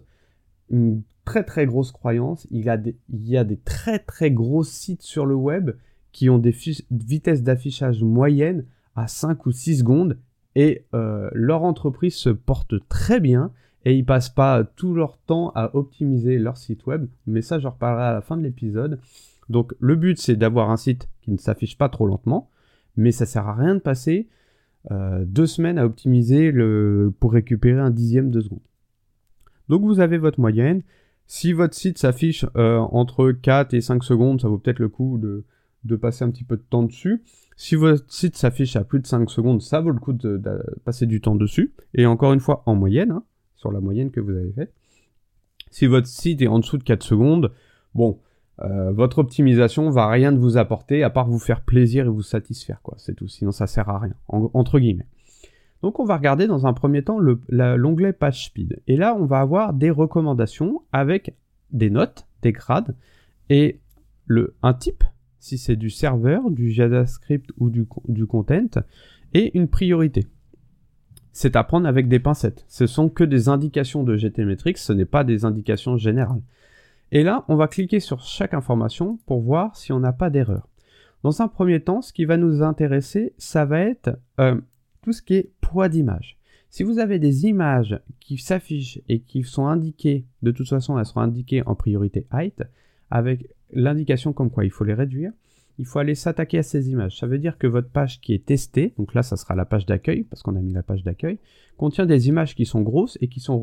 une 0.70 1.02
très 1.24 1.42
très 1.44 1.66
grosse 1.66 1.90
croyance. 1.90 2.46
Il 2.50 2.64
y, 2.64 2.68
a 2.68 2.76
des, 2.76 2.96
il 3.08 3.28
y 3.28 3.36
a 3.36 3.44
des 3.44 3.56
très 3.56 3.98
très 3.98 4.30
gros 4.30 4.62
sites 4.62 5.02
sur 5.02 5.26
le 5.26 5.34
web 5.34 5.70
qui 6.12 6.28
ont 6.30 6.38
des 6.38 6.54
vitesses 6.90 7.42
d'affichage 7.42 8.02
moyennes 8.02 8.66
à 8.94 9.08
5 9.08 9.46
ou 9.46 9.52
6 9.52 9.78
secondes 9.78 10.18
et 10.54 10.84
euh, 10.94 11.30
leur 11.32 11.62
entreprise 11.62 12.14
se 12.14 12.30
porte 12.30 12.74
très 12.88 13.20
bien 13.20 13.52
et 13.84 13.94
ils 13.96 14.04
passent 14.04 14.30
pas 14.30 14.64
tout 14.64 14.94
leur 14.94 15.16
temps 15.18 15.50
à 15.54 15.74
optimiser 15.74 16.38
leur 16.38 16.56
site 16.56 16.86
web. 16.86 17.06
Mais 17.26 17.42
ça, 17.42 17.58
j'en 17.58 17.70
reparlerai 17.70 18.04
à 18.04 18.12
la 18.12 18.20
fin 18.20 18.36
de 18.36 18.42
l'épisode. 18.42 19.00
Donc 19.48 19.74
le 19.80 19.96
but 19.96 20.18
c'est 20.18 20.36
d'avoir 20.36 20.70
un 20.70 20.76
site 20.76 21.08
qui 21.22 21.32
ne 21.32 21.38
s'affiche 21.38 21.76
pas 21.76 21.88
trop 21.88 22.06
lentement, 22.06 22.50
mais 22.96 23.10
ça 23.10 23.26
sert 23.26 23.48
à 23.48 23.54
rien 23.54 23.74
de 23.74 23.80
passer 23.80 24.28
euh, 24.91 25.25
deux 25.27 25.47
semaines 25.47 25.79
à 25.79 25.85
optimiser 25.85 26.53
pour 27.21 27.32
récupérer 27.32 27.81
un 27.81 27.91
dixième 27.91 28.31
de 28.31 28.41
seconde. 28.41 28.61
Donc 29.69 29.82
vous 29.82 30.00
avez 30.00 30.19
votre 30.19 30.41
moyenne. 30.41 30.82
Si 31.27 31.53
votre 31.53 31.75
site 31.75 31.99
s'affiche 31.99 32.44
euh, 32.56 32.79
entre 32.79 33.31
4 33.31 33.73
et 33.75 33.81
5 33.81 34.03
secondes, 34.03 34.41
ça 34.41 34.49
vaut 34.49 34.59
peut-être 34.59 34.81
le 34.81 34.88
coup 34.88 35.17
de, 35.17 35.44
de, 35.85 35.94
passer 35.94 36.25
un 36.25 36.31
petit 36.31 36.43
peu 36.43 36.56
de 36.56 36.65
temps 36.69 36.82
dessus. 36.82 37.23
Si 37.56 37.77
votre 37.77 38.05
site 38.12 38.37
s'affiche 38.37 38.75
à 38.75 38.82
plus 38.82 38.99
de 38.99 39.06
5 39.06 39.31
secondes, 39.31 39.62
ça 39.62 39.81
vaut 39.81 39.93
le 39.93 40.00
coup 40.00 40.12
de, 40.12 40.43
passer 40.85 41.06
du 41.06 41.21
temps 41.21 41.37
dessus. 41.37 41.73
Et 41.94 42.05
encore 42.05 42.32
une 42.32 42.41
fois, 42.41 42.65
en 42.67 42.75
moyenne, 42.75 43.12
hein, 43.12 43.23
sur 43.55 43.71
la 43.71 43.79
moyenne 43.81 44.11
que 44.11 44.19
vous 44.19 44.32
avez 44.32 44.50
faite. 44.50 44.75
Si 45.71 45.87
votre 45.87 46.09
site 46.09 46.43
est 46.43 46.49
en 46.49 46.59
dessous 46.59 46.79
de 46.79 46.82
4 46.82 47.05
secondes, 47.05 47.53
bon, 47.94 48.19
euh, 48.62 48.92
votre 48.92 49.18
optimisation 49.18 49.90
va 49.90 50.08
rien 50.08 50.32
vous 50.32 50.56
apporter 50.56 51.02
à 51.02 51.10
part 51.10 51.28
vous 51.28 51.38
faire 51.38 51.62
plaisir 51.62 52.06
et 52.06 52.08
vous 52.08 52.22
satisfaire, 52.22 52.80
quoi. 52.82 52.94
C'est 52.98 53.14
tout. 53.14 53.28
Sinon, 53.28 53.52
ça 53.52 53.66
sert 53.66 53.88
à 53.88 53.98
rien, 53.98 54.14
entre 54.28 54.78
guillemets. 54.78 55.06
Donc, 55.82 55.98
on 55.98 56.04
va 56.04 56.16
regarder 56.16 56.46
dans 56.46 56.66
un 56.66 56.74
premier 56.74 57.02
temps 57.02 57.18
l'onglet 57.48 58.12
Page 58.12 58.46
Speed. 58.46 58.82
Et 58.86 58.96
là, 58.96 59.16
on 59.18 59.24
va 59.24 59.40
avoir 59.40 59.72
des 59.72 59.90
recommandations 59.90 60.82
avec 60.92 61.34
des 61.72 61.88
notes, 61.88 62.26
des 62.42 62.52
grades 62.52 62.94
et 63.48 63.80
le, 64.26 64.54
un 64.62 64.74
type, 64.74 65.04
si 65.38 65.56
c'est 65.56 65.76
du 65.76 65.88
serveur, 65.88 66.50
du 66.50 66.70
JavaScript 66.70 67.50
ou 67.58 67.70
du, 67.70 67.86
du 68.08 68.26
content, 68.26 68.82
et 69.32 69.56
une 69.56 69.68
priorité. 69.68 70.26
C'est 71.32 71.56
à 71.56 71.64
prendre 71.64 71.88
avec 71.88 72.08
des 72.08 72.18
pincettes. 72.18 72.64
Ce 72.68 72.86
sont 72.86 73.08
que 73.08 73.24
des 73.24 73.48
indications 73.48 74.02
de 74.02 74.16
GTmetrix, 74.16 74.74
ce 74.76 74.93
n'est 74.93 75.05
pas 75.06 75.24
des 75.24 75.44
indications 75.44 75.96
générales. 75.96 76.43
Et 77.12 77.22
là, 77.22 77.44
on 77.48 77.56
va 77.56 77.69
cliquer 77.69 78.00
sur 78.00 78.20
chaque 78.20 78.55
information 78.55 79.19
pour 79.26 79.40
voir 79.40 79.76
si 79.76 79.93
on 79.93 80.00
n'a 80.00 80.12
pas 80.12 80.31
d'erreur. 80.31 80.69
Dans 81.22 81.43
un 81.43 81.48
premier 81.48 81.81
temps, 81.81 82.02
ce 82.02 82.12
qui 82.12 82.24
va 82.24 82.36
nous 82.36 82.62
intéresser, 82.62 83.34
ça 83.36 83.64
va 83.64 83.81
être 83.81 84.19
euh, 84.38 84.60
tout 85.02 85.12
ce 85.12 85.22
qui 85.22 85.34
est 85.34 85.50
poids 85.60 85.88
d'image. 85.88 86.38
Si 86.70 86.84
vous 86.84 86.98
avez 87.00 87.19
des 87.19 87.46
images 87.46 87.98
qui 88.20 88.38
s'affichent 88.38 89.00
et 89.08 89.20
qui 89.20 89.43
sont 89.43 89.67
indiquées, 89.67 90.24
de 90.43 90.52
toute 90.52 90.69
façon 90.69 90.98
elles 90.98 91.05
seront 91.05 91.20
indiquées 91.20 91.67
en 91.67 91.74
priorité 91.74 92.26
height, 92.32 92.62
avec 93.10 93.50
l'indication 93.72 94.32
comme 94.32 94.50
quoi 94.50 94.64
il 94.64 94.70
faut 94.70 94.84
les 94.84 94.94
réduire, 94.94 95.32
il 95.79 95.86
faut 95.86 95.98
aller 95.98 96.14
s'attaquer 96.14 96.58
à 96.58 96.62
ces 96.62 96.90
images. 96.90 97.19
Ça 97.19 97.26
veut 97.26 97.38
dire 97.38 97.58
que 97.58 97.67
votre 97.67 97.90
page 97.90 98.20
qui 98.20 98.34
est 98.34 98.46
testée, 98.46 98.94
donc 98.98 99.14
là 99.14 99.22
ça 99.22 99.36
sera 99.36 99.56
la 99.56 99.64
page 99.64 99.84
d'accueil, 99.84 100.22
parce 100.22 100.43
qu'on 100.43 100.55
a 100.55 100.60
mis 100.60 100.72
la 100.72 100.84
page 100.84 101.02
d'accueil, 101.02 101.38
contient 101.76 102.06
des 102.06 102.29
images 102.29 102.55
qui 102.55 102.67
sont 102.67 102.82
grosses 102.82 103.19
et 103.20 103.29
qui 103.29 103.40
sont 103.40 103.58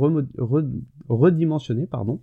redimensionnées, 1.08 1.88
pardon, 1.88 2.20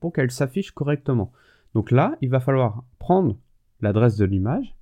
pour 0.00 0.12
qu'elle 0.12 0.30
s'affiche 0.30 0.72
correctement. 0.72 1.32
Donc 1.74 1.90
là, 1.90 2.16
il 2.20 2.30
va 2.30 2.40
falloir 2.40 2.84
prendre 2.98 3.36
l'adresse 3.80 4.16
de 4.16 4.24
l'image, 4.24 4.74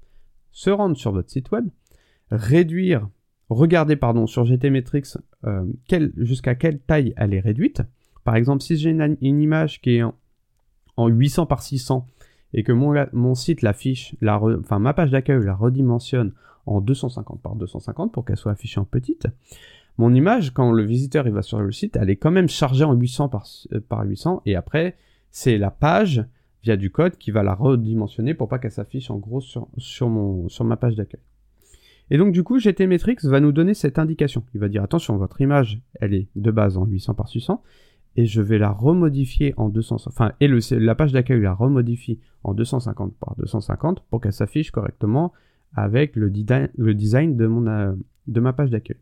se 0.50 0.70
rendre 0.70 0.96
sur 0.96 1.12
votre 1.12 1.30
site 1.30 1.50
web, 1.50 1.68
réduire, 2.30 3.08
regarder 3.48 3.96
pardon 3.96 4.26
sur 4.26 4.44
GTmetrix 4.44 5.14
euh, 5.44 5.64
jusqu'à 6.16 6.54
quelle 6.54 6.78
taille 6.78 7.14
elle 7.16 7.34
est 7.34 7.40
réduite. 7.40 7.82
Par 8.24 8.36
exemple, 8.36 8.62
si 8.62 8.76
j'ai 8.76 8.90
une, 8.90 9.16
image 9.20 9.80
qui 9.80 9.96
est 9.96 10.02
en, 10.96 11.08
800 11.08 11.46
par 11.46 11.62
600 11.62 12.06
et 12.54 12.62
que 12.62 12.72
mon, 12.72 13.34
site 13.34 13.62
l'affiche, 13.62 14.14
ma 14.20 14.94
page 14.94 15.10
d'accueil 15.10 15.44
la 15.44 15.54
redimensionne 15.54 16.32
en 16.66 16.80
250 16.80 17.40
par 17.40 17.56
250 17.56 18.12
pour 18.12 18.24
qu'elle 18.24 18.36
soit 18.36 18.52
affichée 18.52 18.78
en 18.78 18.84
petite, 18.84 19.26
mon 20.02 20.12
image, 20.14 20.52
quand 20.52 20.72
le 20.72 20.82
visiteur 20.82 21.28
il 21.28 21.32
va 21.32 21.42
sur 21.42 21.60
le 21.60 21.70
site, 21.70 21.94
elle 21.94 22.10
est 22.10 22.16
quand 22.16 22.32
même 22.32 22.48
chargée 22.48 22.82
en 22.82 22.92
800 22.92 23.28
par, 23.28 23.46
euh, 23.72 23.78
par 23.88 24.04
800 24.04 24.42
et 24.46 24.56
après 24.56 24.96
c'est 25.30 25.58
la 25.58 25.70
page 25.70 26.24
via 26.64 26.76
du 26.76 26.90
code 26.90 27.16
qui 27.16 27.30
va 27.30 27.44
la 27.44 27.54
redimensionner 27.54 28.34
pour 28.34 28.48
pas 28.48 28.58
qu'elle 28.58 28.72
s'affiche 28.72 29.12
en 29.12 29.18
gros 29.18 29.40
sur, 29.40 29.68
sur, 29.78 30.08
mon, 30.08 30.48
sur 30.48 30.64
ma 30.64 30.76
page 30.76 30.96
d'accueil. 30.96 31.20
Et 32.10 32.18
donc 32.18 32.32
du 32.32 32.42
coup, 32.42 32.58
GTmetrix 32.58 33.18
va 33.22 33.38
nous 33.38 33.52
donner 33.52 33.74
cette 33.74 33.96
indication. 34.00 34.42
Il 34.54 34.60
va 34.60 34.68
dire 34.68 34.82
attention, 34.82 35.16
votre 35.18 35.40
image, 35.40 35.80
elle 36.00 36.14
est 36.14 36.26
de 36.34 36.50
base 36.50 36.76
en 36.76 36.84
800 36.84 37.14
par 37.14 37.28
600 37.28 37.62
et 38.16 38.26
je 38.26 38.42
vais 38.42 38.58
la 38.58 38.70
remodifier 38.70 39.54
en 39.56 39.68
200, 39.68 39.98
enfin, 40.06 40.32
et 40.40 40.48
la 40.48 40.94
page 40.96 41.12
d'accueil 41.12 41.40
la 41.40 41.54
remodifie 41.54 42.18
en 42.42 42.54
250 42.54 43.14
par 43.20 43.36
250 43.36 44.02
pour 44.10 44.20
qu'elle 44.20 44.32
s'affiche 44.32 44.72
correctement 44.72 45.32
avec 45.74 46.16
le, 46.16 46.26
le 46.76 46.94
design 46.94 47.36
de, 47.36 47.46
mon, 47.46 47.68
euh, 47.68 47.92
de 48.26 48.40
ma 48.40 48.52
page 48.52 48.70
d'accueil. 48.70 48.98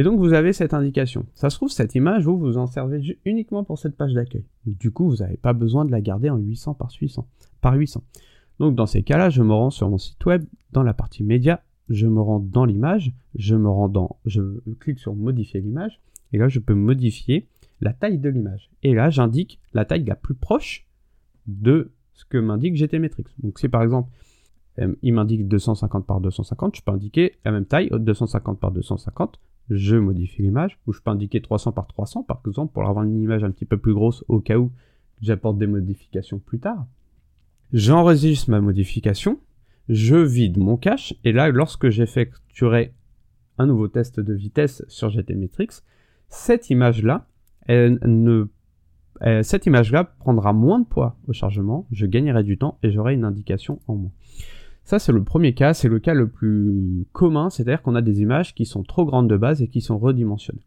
Et 0.00 0.02
donc 0.02 0.18
vous 0.18 0.32
avez 0.32 0.54
cette 0.54 0.72
indication. 0.72 1.26
Ça 1.34 1.50
se 1.50 1.56
trouve, 1.56 1.68
cette 1.68 1.94
image, 1.94 2.24
vous 2.24 2.38
vous 2.38 2.56
en 2.56 2.66
servez 2.66 3.18
uniquement 3.26 3.64
pour 3.64 3.78
cette 3.78 3.98
page 3.98 4.14
d'accueil. 4.14 4.46
Du 4.64 4.92
coup, 4.92 5.10
vous 5.10 5.16
n'avez 5.16 5.36
pas 5.36 5.52
besoin 5.52 5.84
de 5.84 5.90
la 5.90 6.00
garder 6.00 6.30
en 6.30 6.38
800 6.38 6.72
par 6.72 6.90
800. 6.98 7.28
Par 7.60 7.74
800. 7.74 8.02
Donc 8.60 8.74
dans 8.74 8.86
ces 8.86 9.02
cas-là, 9.02 9.28
je 9.28 9.42
me 9.42 9.52
rends 9.52 9.68
sur 9.68 9.90
mon 9.90 9.98
site 9.98 10.24
web, 10.24 10.42
dans 10.72 10.82
la 10.82 10.94
partie 10.94 11.22
média, 11.22 11.62
je 11.90 12.06
me 12.06 12.18
rends 12.18 12.40
dans 12.40 12.64
l'image, 12.64 13.12
je 13.34 13.54
me 13.56 13.68
rends 13.68 13.90
dans, 13.90 14.16
je 14.24 14.40
clique 14.78 14.98
sur 14.98 15.14
modifier 15.14 15.60
l'image, 15.60 16.00
et 16.32 16.38
là 16.38 16.48
je 16.48 16.60
peux 16.60 16.72
modifier 16.72 17.46
la 17.82 17.92
taille 17.92 18.16
de 18.16 18.30
l'image. 18.30 18.70
Et 18.82 18.94
là 18.94 19.10
j'indique 19.10 19.60
la 19.74 19.84
taille 19.84 20.04
la 20.04 20.16
plus 20.16 20.34
proche 20.34 20.86
de 21.46 21.92
ce 22.14 22.24
que 22.24 22.38
m'indique 22.38 22.74
GTmetrix. 22.74 23.24
Donc 23.42 23.58
si 23.58 23.68
par 23.68 23.82
exemple 23.82 24.10
euh, 24.78 24.94
il 25.02 25.12
m'indique 25.12 25.46
250 25.46 26.06
par 26.06 26.22
250, 26.22 26.76
je 26.76 26.80
peux 26.80 26.92
indiquer 26.92 27.34
la 27.44 27.52
même 27.52 27.66
taille, 27.66 27.90
250 27.92 28.58
par 28.58 28.70
250, 28.70 29.38
je 29.68 29.96
modifie 29.96 30.42
l'image, 30.42 30.78
ou 30.86 30.92
je 30.92 31.00
peux 31.00 31.10
indiquer 31.10 31.40
300 31.40 31.72
par 31.72 31.86
300 31.86 32.24
par 32.24 32.40
exemple 32.46 32.72
pour 32.72 32.88
avoir 32.88 33.04
une 33.04 33.20
image 33.20 33.44
un 33.44 33.50
petit 33.50 33.66
peu 33.66 33.76
plus 33.76 33.94
grosse 33.94 34.24
au 34.28 34.40
cas 34.40 34.58
où 34.58 34.72
j'apporte 35.20 35.58
des 35.58 35.66
modifications 35.66 36.38
plus 36.38 36.58
tard. 36.58 36.86
J'enregistre 37.72 38.50
ma 38.50 38.60
modification, 38.60 39.38
je 39.88 40.16
vide 40.16 40.58
mon 40.58 40.76
cache, 40.76 41.14
et 41.24 41.32
là 41.32 41.48
lorsque 41.50 41.88
j'effectuerai 41.88 42.92
un 43.58 43.66
nouveau 43.66 43.88
test 43.88 44.18
de 44.18 44.32
vitesse 44.32 44.84
sur 44.88 45.10
GTmetrix, 45.10 45.82
cette 46.28 46.70
image-là, 46.70 47.26
ne 47.68 48.46
cette 49.42 49.66
image-là 49.66 50.04
prendra 50.04 50.52
moins 50.52 50.78
de 50.80 50.86
poids 50.86 51.16
au 51.28 51.32
chargement, 51.32 51.86
je 51.92 52.06
gagnerai 52.06 52.42
du 52.42 52.56
temps 52.56 52.78
et 52.82 52.90
j'aurai 52.90 53.14
une 53.14 53.24
indication 53.24 53.80
en 53.86 53.96
moins. 53.96 54.12
Ça, 54.90 54.98
c'est 54.98 55.12
le 55.12 55.22
premier 55.22 55.54
cas, 55.54 55.72
c'est 55.72 55.86
le 55.86 56.00
cas 56.00 56.14
le 56.14 56.26
plus 56.26 57.06
commun, 57.12 57.48
c'est-à-dire 57.48 57.80
qu'on 57.80 57.94
a 57.94 58.02
des 58.02 58.22
images 58.22 58.56
qui 58.56 58.66
sont 58.66 58.82
trop 58.82 59.04
grandes 59.04 59.30
de 59.30 59.36
base 59.36 59.62
et 59.62 59.68
qui 59.68 59.80
sont 59.80 60.00
redimensionnées. 60.00 60.66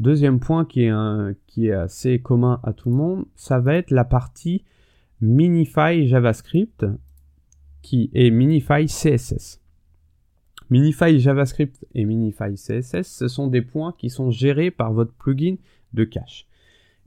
Deuxième 0.00 0.40
point 0.40 0.64
qui 0.64 0.82
est, 0.82 1.70
assez 1.70 2.18
commun 2.18 2.58
à 2.64 2.72
tout 2.72 2.90
le 2.90 2.96
monde, 2.96 3.26
ça 3.36 3.60
va 3.60 3.76
être 3.76 3.92
la 3.92 4.02
partie 4.02 4.64
Minify 5.20 6.08
JavaScript 6.08 6.84
qui 7.82 8.10
est 8.14 8.30
Minify 8.30 8.86
CSS. 8.86 9.60
Minify 10.68 11.20
JavaScript 11.20 11.86
et 11.94 12.06
Minify 12.06 12.54
CSS, 12.56 13.02
ce 13.04 13.28
sont 13.28 13.46
des 13.46 13.62
points 13.62 13.94
qui 13.96 14.10
sont 14.10 14.32
gérés 14.32 14.72
par 14.72 14.92
votre 14.92 15.12
plugin 15.12 15.54
de 15.92 16.02
cache. 16.02 16.48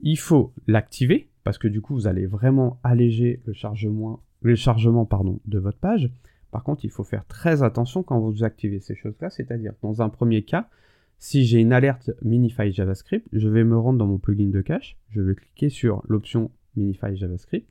Il 0.00 0.16
faut 0.16 0.54
l'activer 0.66 1.28
parce 1.42 1.58
que 1.58 1.68
du 1.68 1.82
coup 1.82 1.92
vous 1.92 2.06
allez 2.06 2.24
vraiment 2.24 2.80
alléger 2.82 3.42
le 3.44 3.52
chargement 3.52 4.22
le 4.44 4.54
chargement 4.54 5.08
de 5.46 5.58
votre 5.58 5.78
page. 5.78 6.10
Par 6.52 6.62
contre, 6.62 6.84
il 6.84 6.90
faut 6.90 7.02
faire 7.02 7.24
très 7.26 7.62
attention 7.62 8.02
quand 8.02 8.20
vous 8.20 8.44
activez 8.44 8.78
ces 8.78 8.94
choses-là, 8.94 9.30
c'est-à-dire 9.30 9.72
dans 9.82 10.02
un 10.02 10.10
premier 10.10 10.42
cas, 10.42 10.68
si 11.18 11.46
j'ai 11.46 11.60
une 11.60 11.72
alerte 11.72 12.10
Minify 12.22 12.70
JavaScript, 12.70 13.26
je 13.32 13.48
vais 13.48 13.64
me 13.64 13.78
rendre 13.78 13.98
dans 13.98 14.06
mon 14.06 14.18
plugin 14.18 14.50
de 14.50 14.60
cache, 14.60 14.98
je 15.08 15.22
vais 15.22 15.34
cliquer 15.34 15.70
sur 15.70 16.02
l'option 16.06 16.50
Minify 16.76 17.16
JavaScript, 17.16 17.66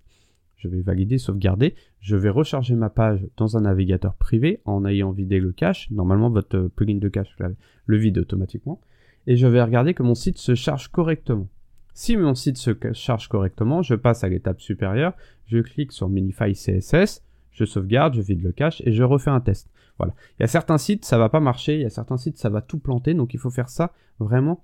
je 0.56 0.68
vais 0.68 0.82
valider, 0.82 1.20
sauvegarder, 1.20 1.75
je 2.00 2.15
vais 2.15 2.30
recharger 2.30 2.75
ma 2.75 2.89
page 2.89 3.24
dans 3.38 3.56
un 3.56 3.62
navigateur 3.62 4.15
privé 4.15 4.60
en 4.65 4.84
ayant 4.84 5.12
vidé 5.12 5.39
le 5.39 5.51
cache, 5.51 5.92
normalement 5.92 6.32
votre 6.32 6.70
plugin 6.75 6.98
de 6.98 7.10
cache 7.10 7.38
le 7.86 7.98
vide 7.98 8.18
automatiquement, 8.18 8.82
et 9.27 9.38
je 9.38 9.46
vais 9.46 9.62
regarder 9.62 9.94
que 9.94 10.03
mon 10.03 10.15
site 10.15 10.39
se 10.39 10.56
charge 10.56 10.88
correctement. 10.88 11.48
Si 11.94 12.18
mon 12.18 12.34
site 12.34 12.58
se 12.58 12.72
charge 12.94 13.28
correctement, 13.28 13.82
je 13.82 13.96
passe 13.96 14.24
à 14.24 14.30
l'étape 14.30 14.62
supérieure, 14.62 15.14
je 15.46 15.60
clique 15.60 15.92
sur 15.92 16.10
Minify 16.10 16.54
CSS, 16.54 17.24
je 17.52 17.66
sauvegarde, 17.66 18.16
je 18.16 18.22
vide 18.22 18.42
le 18.42 18.52
cache 18.52 18.82
et 18.86 18.92
je 18.92 19.04
refais 19.04 19.30
un 19.30 19.40
test. 19.40 19.70
Voilà. 20.00 20.16
Il 20.38 20.42
y 20.42 20.44
a 20.44 20.48
certains 20.48 20.80
sites, 20.80 21.06
ça 21.06 21.20
va 21.20 21.30
pas 21.30 21.40
marcher, 21.40 21.76
il 21.76 21.82
y 21.82 21.86
a 21.86 21.90
certains 21.90 22.18
sites, 22.18 22.38
ça 22.38 22.50
va 22.50 22.62
tout 22.62 22.80
planter, 22.80 23.14
donc 23.14 23.34
il 23.36 23.40
faut 23.40 23.52
faire 23.52 23.70
ça 23.70 23.94
vraiment 24.20 24.64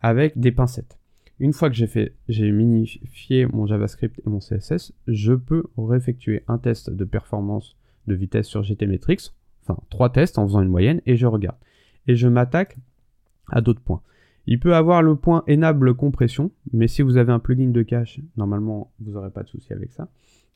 avec 0.00 0.38
des 0.38 0.50
pincettes. 0.50 0.98
Une 1.38 1.52
fois 1.52 1.70
que 1.70 1.76
j'ai 1.76 1.86
fait, 1.86 2.14
j'ai 2.28 2.50
minifié 2.50 3.46
mon 3.46 3.66
JavaScript 3.66 4.20
et 4.26 4.28
mon 4.28 4.40
CSS, 4.40 4.92
je 5.06 5.34
peux 5.34 5.64
réeffectuer 5.76 6.42
un 6.48 6.58
test 6.58 6.90
de 6.90 7.04
performance 7.04 7.76
de 8.08 8.14
vitesse 8.14 8.48
sur 8.48 8.64
GTmetrix, 8.64 9.30
enfin 9.62 9.78
trois 9.90 10.10
tests 10.10 10.38
en 10.38 10.46
faisant 10.46 10.62
une 10.62 10.68
moyenne, 10.68 11.00
et 11.06 11.16
je 11.16 11.26
regarde. 11.26 11.58
Et 12.08 12.16
je 12.16 12.26
m'attaque 12.26 12.76
à 13.48 13.60
d'autres 13.60 13.80
points. 13.80 14.02
Il 14.50 14.58
peut 14.58 14.74
avoir 14.74 15.02
le 15.02 15.14
point 15.14 15.44
enable 15.46 15.92
compression, 15.92 16.50
mais 16.72 16.88
si 16.88 17.02
vous 17.02 17.18
avez 17.18 17.30
un 17.30 17.38
plugin 17.38 17.68
de 17.68 17.82
cache, 17.82 18.18
normalement 18.38 18.90
vous 18.98 19.12
n'aurez 19.12 19.28
pas 19.28 19.42
de 19.42 19.48
souci 19.48 19.74
avec 19.74 19.92
ça. 19.92 20.08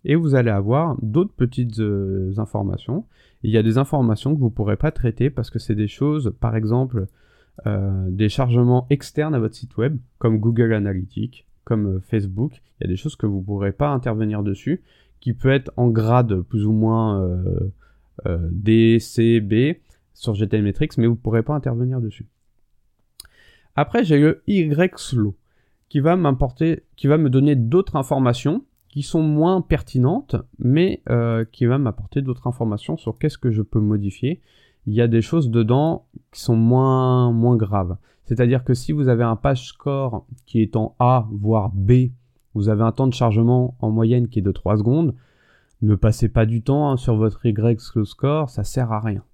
Et 0.07 0.15
vous 0.15 0.35
allez 0.35 0.51
avoir 0.51 0.97
d'autres 1.03 1.35
petites 1.35 1.79
euh, 1.79 2.33
informations. 2.39 3.05
Il 3.43 3.51
y 3.51 3.59
a 3.59 3.63
des 3.63 3.77
informations 3.77 4.35
que 4.35 4.41
vous 4.41 4.47
ne 4.47 4.51
pourrez 4.51 4.79
pas 4.79 4.93
traiter 4.93 5.29
parce 5.29 5.51
que 5.51 5.59
c'est 5.59 5.75
des 5.75 5.89
choses, 5.89 6.35
par 6.41 6.57
exemple, 6.57 7.07
euh, 7.67 8.09
des 8.09 8.31
chargements 8.31 8.87
externes 8.89 9.35
à 9.35 9.39
votre 9.39 9.57
site 9.57 9.77
web, 9.77 9.99
comme 10.19 10.39
Google 10.39 10.73
Analytics, 10.73 11.47
comme 11.65 11.97
euh, 11.97 12.01
Facebook. 12.01 12.63
Il 12.81 12.85
y 12.85 12.87
a 12.87 12.89
des 12.89 12.97
choses 12.97 13.15
que 13.15 13.27
vous 13.27 13.41
ne 13.41 13.45
pourrez 13.45 13.73
pas 13.73 13.91
intervenir 13.91 14.43
dessus, 14.43 14.81
qui 15.21 15.35
peut 15.35 15.51
être 15.51 15.71
en 15.77 15.91
grade 15.91 16.41
plus 16.41 16.65
ou 16.65 16.73
moins 16.73 17.31
D, 18.25 18.99
C, 19.01 19.41
B 19.41 19.77
sur 20.15 20.35
GTmetrix, 20.35 20.89
mais 20.97 21.07
vous 21.07 21.13
ne 21.13 21.19
pourrez 21.19 21.43
pas 21.43 21.55
intervenir 21.55 22.01
dessus. 22.01 22.27
Après, 23.77 24.05
j'ai 24.05 24.19
le 24.19 24.43
YSLOW 24.47 25.35
qui 25.89 26.01
va 26.01 26.17
m'importer, 26.17 26.85
qui 26.97 27.07
va 27.07 27.19
me 27.19 27.31
donner 27.31 27.55
d'autres 27.55 27.97
informations 27.97 28.65
qui 28.89 29.03
sont 29.03 29.23
moins 29.23 29.63
pertinentes, 29.63 30.37
mais 30.59 31.03
euh, 31.09 31.47
qui 31.51 31.65
va 31.65 31.79
m'apporter 31.79 32.21
d'autres 32.21 32.47
informations 32.47 32.99
sur 32.99 33.19
qu'est-ce 33.19 33.39
que 33.39 33.51
je 33.51 33.63
peux 33.63 33.81
modifier. 33.81 34.41
Il 34.87 34.93
y 34.93 35.01
a 35.01 35.09
des 35.09 35.23
choses 35.23 35.51
dedans 35.51 36.07
qui 36.31 36.41
sont 36.41 36.57
moins, 36.57 37.33
moins 37.33 37.57
graves. 37.57 37.97
C'est-à-dire 38.25 38.65
que 38.65 38.75
si 38.75 38.93
vous 38.93 39.09
avez 39.09 39.25
un 39.25 39.37
page 39.37 39.67
score 39.67 40.27
qui 40.45 40.61
est 40.61 40.77
en 40.77 40.95
A, 40.99 41.27
voire 41.33 41.71
B, 41.75 42.11
vous 42.55 42.69
avez 42.69 42.83
un 42.83 42.93
temps 42.93 43.07
de 43.07 43.15
chargement 43.15 43.77
en 43.81 43.91
moyenne 43.91 44.29
qui 44.29 44.41
est 44.41 44.43
de 44.43 44.53
3 44.53 44.77
secondes, 44.77 45.15
ne 45.81 45.95
passez 45.95 46.29
pas 46.29 46.47
du 46.47 46.63
temps 46.63 46.91
hein, 46.91 46.97
sur 46.97 47.17
votre 47.17 47.45
Y 47.47 47.81
score, 48.05 48.51
ça 48.51 48.63
sert 48.63 48.93
à 48.93 49.01
rien. 49.01 49.25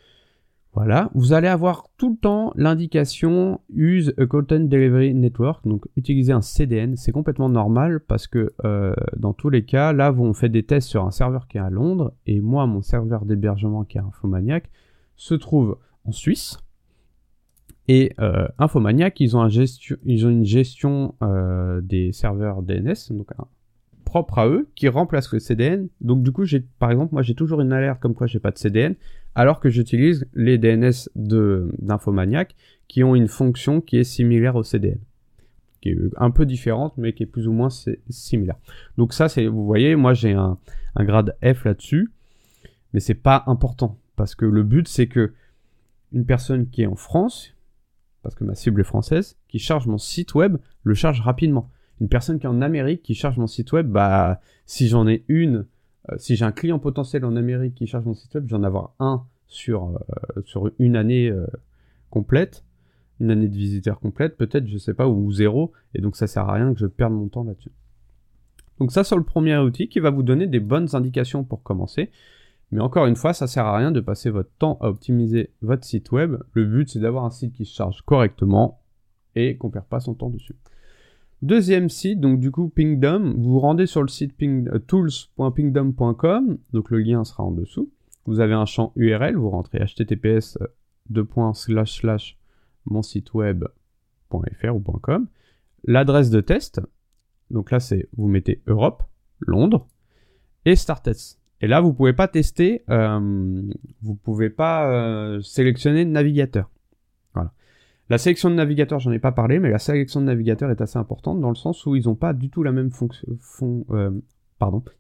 Voilà, 0.79 1.11
vous 1.13 1.33
allez 1.33 1.49
avoir 1.49 1.89
tout 1.97 2.11
le 2.11 2.17
temps 2.17 2.53
l'indication 2.55 3.61
Use 3.75 4.15
a 4.17 4.27
Content 4.27 4.61
Delivery 4.61 5.13
Network, 5.13 5.67
donc 5.67 5.89
utiliser 5.97 6.33
un 6.33 6.41
CDN, 6.41 6.97
c'est 6.97 7.11
complètement 7.11 7.49
normal 7.49 7.99
parce 7.99 8.29
que 8.29 8.53
euh, 8.65 8.95
dans 9.17 9.33
tous 9.33 9.51
les 9.51 9.65
cas, 9.65 9.93
là, 9.93 10.15
on 10.17 10.35
fait 10.35 10.49
des 10.49 10.63
tests 10.63 10.87
sur 10.87 11.05
un 11.05 11.11
serveur 11.11 11.49
qui 11.49 11.57
est 11.57 11.61
à 11.61 11.69
Londres 11.69 12.15
et 12.27 12.41
moi, 12.41 12.69
mon 12.69 12.81
serveur 12.81 13.25
d'hébergement 13.25 13.83
qui 13.83 13.99
est 13.99 14.01
Infomaniac 14.01 14.71
se 15.17 15.35
trouve 15.35 15.79
en 16.05 16.13
Suisse. 16.13 16.59
Et 17.89 18.13
euh, 18.21 18.47
Infomaniac, 18.61 19.19
ils 19.19 19.37
ont, 19.37 19.49
une 19.49 20.45
gestion 20.45 21.17
euh, 21.25 21.81
des 21.81 22.13
serveurs 22.13 22.63
DNS, 22.63 22.95
donc 23.11 23.33
propre 24.05 24.39
à 24.39 24.47
eux, 24.47 24.69
qui 24.77 24.87
remplace 24.87 25.33
le 25.33 25.41
CDN. 25.41 25.89
Donc 26.01 26.23
du 26.23 26.31
coup, 26.31 26.45
par 26.79 26.93
exemple, 26.93 27.15
moi 27.15 27.23
j'ai 27.23 27.35
toujours 27.35 27.61
une 27.63 27.73
alerte 27.73 28.01
comme 28.01 28.15
quoi 28.15 28.29
j'ai 28.29 28.39
pas 28.39 28.53
de 28.53 28.59
CDN, 28.59 28.95
alors 29.39 29.61
que 29.61 29.71
j'utilise 29.71 30.27
les 30.35 30.59
DNS 30.59 31.09
d'Infomaniac 31.15 32.57
qui 32.89 33.05
ont 33.05 33.15
une 33.15 33.29
fonction 33.29 33.81
qui 33.81 33.97
est 33.97 34.03
similaire 34.03 34.57
au 34.57 34.65
CDN. 34.65 34.99
Qui 35.81 35.91
est 35.91 35.99
un 36.17 36.33
peu 36.33 36.45
différente, 36.45 36.95
mais 36.97 37.13
qui 37.13 37.23
est 37.23 37.27
plus 37.27 37.47
ou 37.47 37.53
moins 37.53 37.69
similaire. 38.11 38.57
Donc 38.97 39.13
ça, 39.13 39.29
c'est, 39.29 39.47
vous 39.47 39.65
voyez, 39.65 39.95
moi 39.95 40.13
j'ai 40.13 40.33
un, 40.33 40.59
grade 40.97 41.37
F 41.41 41.65
là-dessus, 41.65 42.11
mais 42.93 42.99
c'est 42.99 43.15
pas 43.15 43.45
important. 43.47 43.97
Parce 44.17 44.35
que 44.35 44.45
le 44.45 44.65
but, 44.65 44.89
c'est 44.89 45.07
que 45.07 45.33
une 46.11 46.27
personne 46.27 46.69
qui 46.69 46.83
est 46.83 46.87
en 46.87 46.97
France, 46.97 47.55
parce 48.25 48.35
que 48.35 48.43
ma 48.43 48.57
cible 48.57 48.81
est 48.81 48.85
française, 48.85 49.39
qui 49.47 49.61
charge 49.61 49.87
mon 49.87 49.99
site 49.99 50.35
web, 50.35 50.57
le 50.83 50.95
charge 50.95 51.21
rapidement 51.21 51.71
une 52.01 52.09
personne 52.09 52.39
qui 52.39 52.47
est 52.47 52.49
en 52.49 52.63
Amérique 52.63 53.03
qui 53.03 53.15
charge 53.15 53.39
mon 53.39 53.47
site 53.47 53.73
web, 53.73 53.89
bah 53.89 54.41
si 54.67 54.89
j'en 54.89 55.09
ai 55.09 55.25
une, 55.29 55.67
si 56.17 56.37
j'ai 56.37 56.45
un 56.45 56.53
client 56.53 56.79
potentiel 56.79 57.25
en 57.25 57.37
Amérique 57.37 57.75
qui 57.75 57.87
charge 57.87 58.05
mon 58.05 58.15
site 58.15 58.35
web, 58.35 58.47
j'en 58.49 58.63
avoir 58.63 58.95
un 58.99 59.25
sur 59.47 59.99
euh, 60.57 60.71
une 60.79 60.97
année 60.97 61.29
euh, 61.29 61.47
complète, 62.11 62.65
une 63.21 63.31
année 63.31 63.49
de 63.49 63.57
visiteurs 63.57 63.99
complète, 63.99 64.37
peut-être, 64.37 64.67
je 64.67 64.79
sais 64.79 64.95
pas, 64.95 65.09
ou 65.09 65.33
zéro, 65.33 65.73
et 65.95 66.01
donc 66.01 66.17
ça 66.17 66.27
sert 66.27 66.49
à 66.49 66.55
rien 66.55 66.73
que 66.73 66.79
je 66.79 66.87
perde 66.87 67.13
mon 67.13 67.29
temps 67.29 67.45
là-dessus. 67.45 67.73
Donc 68.79 68.93
ça 68.93 69.03
sur 69.03 69.17
le 69.17 69.25
premier 69.25 69.57
outil 69.57 69.89
qui 69.89 69.99
va 69.99 70.11
vous 70.11 70.23
donner 70.23 70.47
des 70.47 70.61
bonnes 70.61 70.95
indications 70.95 71.43
pour 71.43 71.63
commencer. 71.63 72.11
Mais 72.71 72.81
encore 72.81 73.07
une 73.07 73.17
fois, 73.17 73.33
ça 73.33 73.47
sert 73.47 73.65
à 73.65 73.77
rien 73.77 73.91
de 73.91 74.01
passer 74.01 74.29
votre 74.31 74.51
temps 74.59 74.77
à 74.83 74.89
optimiser 74.89 75.51
votre 75.63 75.85
site 75.85 76.13
web. 76.13 76.37
Le 76.53 76.65
but 76.65 76.89
c'est 76.89 77.01
d'avoir 77.01 77.25
un 77.25 77.31
site 77.31 77.55
qui 77.55 77.65
se 77.65 77.75
charge 77.75 78.03
correctement 78.03 78.81
et 79.35 79.57
qu'on 79.57 79.71
perd 79.71 79.87
pas 79.87 80.01
son 80.01 80.15
temps 80.15 80.31
dessus. 80.31 80.55
Deuxième 81.41 81.89
site, 81.89 82.19
donc 82.19 82.41
du 82.41 82.51
coup 82.51 82.69
Pingdom, 82.69 83.35
vous 83.37 83.53
vous 83.53 83.61
rendez 83.61 83.87
sur 83.87 84.03
le 84.03 84.09
site 84.09 84.35
euh, 84.43 84.79
tools.pingdom.com, 84.81 86.59
donc 86.73 86.91
le 86.91 86.99
lien 86.99 87.25
sera 87.25 87.45
en 87.45 87.53
dessous. 87.53 87.93
Vous 88.27 88.41
avez 88.41 88.55
un 88.55 88.65
champ 88.65 88.93
URL, 88.97 89.37
vous 89.37 89.51
rentrez 89.51 89.79
https 89.79 90.59
euh, 90.61 91.25
mon 92.87 93.03
site 93.03 93.35
web.fr 93.35 94.75
ou 94.75 94.81
.com. 94.81 95.29
l'adresse 95.85 96.31
de 96.31 96.41
test. 96.41 96.81
Donc 97.51 97.71
là, 97.71 97.79
c'est 97.81 98.09
vous 98.17 98.27
mettez 98.29 98.61
Europe, 98.67 99.05
Londres 99.39 99.87
et 100.65 100.75
Start 100.75 101.05
Test. 101.05 101.41
Et 101.61 101.67
là, 101.67 101.81
vous 101.81 101.93
pouvez 101.93 102.13
pas 102.13 102.29
tester, 102.29 102.83
euh, 102.91 103.63
vous 104.03 104.15
pouvez 104.15 104.51
pas 104.51 104.91
euh, 104.91 105.41
sélectionner 105.41 106.05
navigateur. 106.05 106.71
La 108.11 108.19
sélection 108.19 108.51
de 108.51 108.55
navigateur, 108.55 109.01
j'en 109.01 109.13
ai 109.13 109.19
pas 109.19 109.33
parlé, 109.33 109.59
mais 109.59 109.71
la 109.71 109.79
sélection 109.79 110.21
de 110.21 110.27
navigateur 110.27 110.71
est 110.71 110.81
assez 110.81 110.99
importante 110.99 111.41
dans 111.41 111.51
le 111.51 111.55
sens 111.55 111.85
où 111.87 111.95
ils 111.95 112.07
n'ont 112.07 112.15
pas 112.15 112.33
du 112.33 112.49
tout 112.49 112.63
la 112.63 112.73
même 112.73 112.91
fonction, 112.91 113.85
euh, 113.91 114.11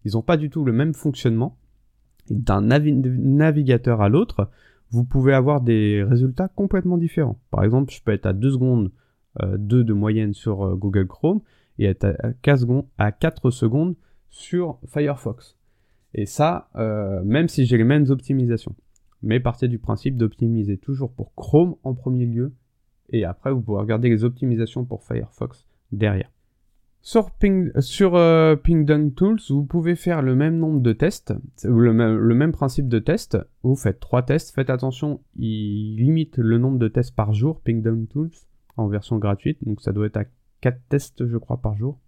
ils 0.04 0.16
ont 0.16 0.22
pas 0.22 0.36
du 0.36 0.50
tout 0.50 0.64
le 0.64 0.72
même 0.72 0.94
fonctionnement 0.94 1.56
d'un 2.30 2.60
navigateur 2.60 4.02
à 4.02 4.08
l'autre. 4.08 4.50
Vous 4.90 5.04
pouvez 5.04 5.32
avoir 5.32 5.60
des 5.60 6.02
résultats 6.02 6.48
complètement 6.48 6.98
différents. 6.98 7.40
Par 7.50 7.64
exemple, 7.64 7.92
je 7.92 8.02
peux 8.02 8.12
être 8.12 8.26
à 8.26 8.32
2 8.32 8.50
secondes 8.50 8.92
2 9.42 9.84
de 9.84 9.92
moyenne 9.92 10.34
sur 10.34 10.76
Google 10.76 11.06
Chrome 11.06 11.40
et 11.78 11.84
être 11.86 12.04
à 12.04 12.32
4 12.42 12.60
secondes, 12.60 12.86
à 12.98 13.12
4 13.12 13.50
secondes 13.50 13.94
sur 14.30 14.78
Firefox. 14.86 15.56
Et 16.14 16.26
ça, 16.26 16.68
euh, 16.76 17.22
même 17.24 17.48
si 17.48 17.66
j'ai 17.66 17.76
les 17.76 17.84
mêmes 17.84 18.06
optimisations. 18.08 18.74
Mais 19.22 19.40
partez 19.40 19.68
du 19.68 19.78
principe 19.78 20.16
d'optimiser 20.16 20.78
toujours 20.78 21.12
pour 21.12 21.34
Chrome 21.34 21.76
en 21.82 21.94
premier 21.94 22.26
lieu. 22.26 22.54
Et 23.10 23.24
après, 23.24 23.52
vous 23.52 23.60
pouvez 23.60 23.80
regarder 23.80 24.08
les 24.08 24.24
optimisations 24.24 24.84
pour 24.84 25.02
Firefox 25.02 25.66
derrière. 25.92 26.30
Sur, 27.00 27.30
Ping, 27.30 27.70
sur 27.80 28.16
euh, 28.16 28.56
Tools, 29.16 29.38
vous 29.48 29.64
pouvez 29.64 29.94
faire 29.94 30.20
le 30.20 30.34
même 30.34 30.58
nombre 30.58 30.80
de 30.80 30.92
tests, 30.92 31.32
le 31.64 31.92
même, 31.92 32.52
principe 32.52 32.88
de 32.88 32.98
test. 32.98 33.38
Vous 33.62 33.76
faites 33.76 34.00
trois 34.00 34.22
tests. 34.22 34.54
Faites 34.54 34.68
attention, 34.68 35.20
il 35.36 35.96
limite 35.96 36.36
le 36.36 36.58
nombre 36.58 36.78
de 36.78 36.88
tests 36.88 37.14
par 37.14 37.32
jour, 37.32 37.60
Pingdom 37.60 38.06
Tools, 38.10 38.32
en 38.76 38.88
version 38.88 39.16
gratuite. 39.16 39.58
Donc 39.64 39.80
ça 39.80 39.92
doit 39.92 40.06
être 40.06 40.18
à 40.18 40.24
4 40.60 40.80
tests, 40.88 41.26
je 41.26 41.36
crois, 41.38 41.58
par 41.58 41.76
jour. 41.76 41.98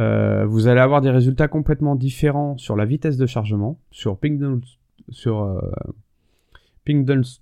Euh, 0.00 0.44
vous 0.46 0.66
allez 0.66 0.80
avoir 0.80 1.00
des 1.00 1.10
résultats 1.10 1.48
complètement 1.48 1.96
différents 1.96 2.56
sur 2.58 2.76
la 2.76 2.84
vitesse 2.84 3.16
de 3.16 3.26
chargement. 3.26 3.78
Sur 3.90 4.18
Pingdom, 4.18 4.60
sur, 5.10 5.42
euh, 5.42 5.60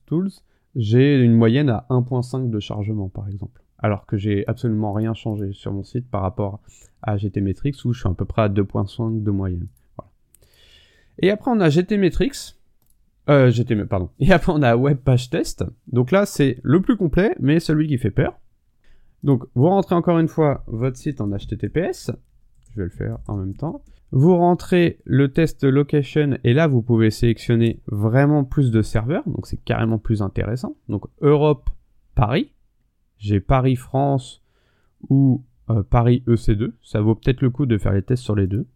Tools, 0.07 0.31
j'ai 0.77 1.19
une 1.21 1.35
moyenne 1.35 1.69
à 1.69 1.87
1.5 1.91 2.51
de 2.51 2.61
chargement 2.61 3.09
par 3.09 3.29
exemple. 3.29 3.63
Alors 3.79 4.07
que 4.07 4.17
j'ai 4.17 4.47
absolument 4.47 4.93
rien 4.93 5.15
changé 5.15 5.53
sur 5.53 5.73
mon 5.73 5.83
site 5.83 6.09
par 6.11 6.23
rapport 6.23 6.61
à 7.03 7.17
GTmetrix 7.17 7.75
où 7.85 7.93
je 7.93 8.01
suis 8.01 8.09
à 8.09 8.15
peu 8.15 8.25
près 8.25 8.43
à 8.43 8.49
2.5 8.49 9.23
de 9.23 9.31
moyenne. 9.31 9.67
Et 11.19 11.31
après 11.31 11.51
on 11.51 11.61
a 11.61 11.69
GTmetrix. 11.69 12.57
Euh, 13.29 13.53
pardon. 13.89 14.11
Et 14.19 14.33
après 14.33 14.53
on 14.53 14.63
a 14.63 14.77
Web 14.77 14.99
Page 14.99 15.31
Test. 15.31 15.65
Donc 15.87 16.11
là 16.11 16.27
c'est 16.27 16.59
le 16.63 16.81
plus 16.81 16.97
complet 16.97 17.35
mais 17.41 17.61
celui 17.61 17.89
qui 17.89 17.99
fait 17.99 18.11
peur. 18.11 18.39
Donc 19.23 19.45
vous 19.55 19.69
rentrez 19.69 19.95
encore 19.95 20.19
une 20.19 20.29
fois 20.29 20.65
votre 20.67 20.97
site 20.97 21.21
en 21.21 21.29
HTTPS 21.29 22.11
je 22.73 22.81
vais 22.81 22.85
le 22.85 22.91
faire 22.91 23.19
en 23.27 23.37
même 23.37 23.55
temps. 23.55 23.83
Vous 24.13 24.37
rentrez 24.37 24.99
le 25.05 25.33
test 25.33 25.63
location 25.65 26.39
et 26.43 26.53
là 26.53 26.67
vous 26.67 26.83
pouvez 26.83 27.11
sélectionner 27.11 27.81
vraiment 27.87 28.45
plus 28.45 28.71
de 28.71 28.83
serveurs, 28.83 29.23
donc 29.27 29.47
c'est 29.47 29.63
carrément 29.65 29.99
plus 29.99 30.21
intéressant. 30.21 30.77
Donc 30.89 31.05
Europe, 31.21 31.71
Paris, 32.17 32.53
j'ai 33.19 33.39
Paris 33.41 33.77
France 33.77 34.43
ou 35.09 35.45
euh, 35.71 35.85
Paris 35.85 36.25
EC2, 36.27 36.73
ça 36.83 37.01
vaut 37.01 37.15
peut-être 37.15 37.41
le 37.41 37.51
coup 37.51 37.67
de 37.67 37.79
faire 37.79 37.93
les 37.93 38.03
tests 38.03 38.25
sur 38.25 38.35
les 38.35 38.49
deux. 38.49 38.67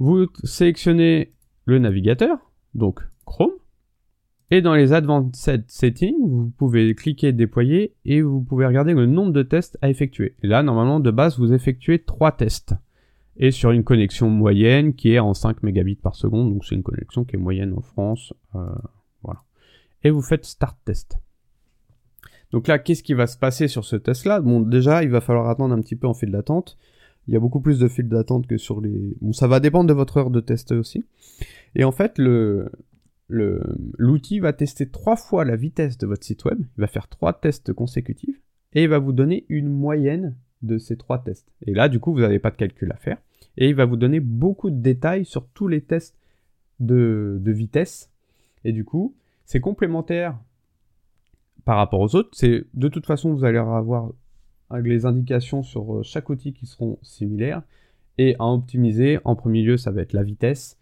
Vous 0.00 0.26
sélectionnez 0.42 1.32
le 1.66 1.78
navigateur, 1.78 2.50
donc 2.74 3.00
Chrome, 3.24 3.52
et 4.50 4.60
dans 4.60 4.74
les 4.74 4.92
Advanced 4.92 5.64
Settings, 5.68 6.16
vous 6.20 6.52
pouvez 6.56 6.94
cliquer 6.94 7.32
déployer 7.32 7.94
et 8.04 8.22
vous 8.22 8.40
pouvez 8.40 8.66
regarder 8.66 8.92
le 8.92 9.06
nombre 9.06 9.32
de 9.32 9.42
tests 9.42 9.78
à 9.82 9.88
effectuer. 9.88 10.36
Et 10.42 10.46
là, 10.46 10.62
normalement, 10.62 11.00
de 11.00 11.10
base, 11.10 11.38
vous 11.38 11.52
effectuez 11.52 12.00
trois 12.00 12.32
tests 12.32 12.74
et 13.36 13.50
sur 13.50 13.70
une 13.70 13.84
connexion 13.84 14.30
moyenne 14.30 14.94
qui 14.94 15.12
est 15.12 15.18
en 15.18 15.34
5 15.34 15.62
mégabits 15.62 15.96
par 15.96 16.14
seconde, 16.14 16.52
donc 16.52 16.64
c'est 16.64 16.74
une 16.74 16.82
connexion 16.82 17.24
qui 17.24 17.36
est 17.36 17.38
moyenne 17.38 17.74
en 17.76 17.80
France, 17.80 18.32
euh, 18.54 18.66
voilà. 19.22 19.42
Et 20.02 20.10
vous 20.10 20.22
faites 20.22 20.44
start 20.44 20.78
test. 20.84 21.18
Donc 22.52 22.68
là, 22.68 22.78
qu'est-ce 22.78 23.02
qui 23.02 23.14
va 23.14 23.26
se 23.26 23.36
passer 23.36 23.66
sur 23.66 23.84
ce 23.84 23.96
test-là? 23.96 24.40
Bon, 24.40 24.60
déjà, 24.60 25.02
il 25.02 25.10
va 25.10 25.20
falloir 25.20 25.48
attendre 25.48 25.74
un 25.74 25.80
petit 25.80 25.96
peu 25.96 26.06
en 26.06 26.14
file 26.14 26.30
d'attente. 26.30 26.78
Il 27.26 27.34
y 27.34 27.36
a 27.36 27.40
beaucoup 27.40 27.60
plus 27.60 27.80
de 27.80 27.88
files 27.88 28.08
d'attente 28.08 28.46
que 28.46 28.58
sur 28.58 28.80
les... 28.80 29.16
Bon, 29.20 29.32
ça 29.32 29.48
va 29.48 29.58
dépendre 29.58 29.88
de 29.88 29.94
votre 29.94 30.18
heure 30.18 30.30
de 30.30 30.40
test 30.40 30.70
aussi. 30.70 31.04
Et 31.74 31.82
en 31.82 31.90
fait, 31.90 32.18
le, 32.18 32.70
l'outil 33.28 34.38
va 34.38 34.52
tester 34.52 34.88
trois 34.88 35.16
fois 35.16 35.44
la 35.44 35.56
vitesse 35.56 35.98
de 35.98 36.06
votre 36.06 36.24
site 36.24 36.44
web. 36.44 36.60
Il 36.76 36.80
va 36.80 36.86
faire 36.86 37.08
trois 37.08 37.32
tests 37.32 37.72
consécutifs 37.72 38.40
et 38.74 38.84
il 38.84 38.88
va 38.88 38.98
vous 38.98 39.12
donner 39.12 39.46
une 39.48 39.68
moyenne 39.68 40.36
de 40.66 40.78
ces 40.78 40.96
trois 40.96 41.18
tests. 41.18 41.52
Et 41.66 41.74
là, 41.74 41.88
du 41.88 42.00
coup, 42.00 42.12
vous 42.12 42.20
n'avez 42.20 42.38
pas 42.38 42.50
de 42.50 42.56
calcul 42.56 42.90
à 42.92 42.96
faire. 42.96 43.18
Et 43.56 43.68
il 43.68 43.74
va 43.74 43.84
vous 43.84 43.96
donner 43.96 44.20
beaucoup 44.20 44.70
de 44.70 44.80
détails 44.80 45.24
sur 45.24 45.46
tous 45.48 45.68
les 45.68 45.80
tests 45.80 46.16
de, 46.80 47.40
vitesse. 47.46 48.10
Et 48.64 48.72
du 48.72 48.84
coup, 48.84 49.14
c'est 49.44 49.60
complémentaire 49.60 50.38
par 51.64 51.76
rapport 51.76 52.00
aux 52.00 52.14
autres. 52.16 52.36
De 52.42 52.88
toute 52.88 53.06
façon, 53.06 53.32
vous 53.32 53.44
allez 53.44 53.58
avoir 53.58 54.10
les 54.82 55.06
indications 55.06 55.62
sur 55.62 55.96
euh, 55.96 56.02
chaque 56.02 56.30
outil 56.30 56.52
qui 56.52 56.66
seront 56.66 56.98
similaires. 57.02 57.62
Et 58.18 58.36
à 58.38 58.46
optimiser, 58.46 59.18
en 59.24 59.36
premier 59.36 59.62
lieu, 59.62 59.76
ça 59.76 59.90
va 59.90 60.02
être 60.02 60.12
la 60.12 60.22
vitesse, 60.22 60.78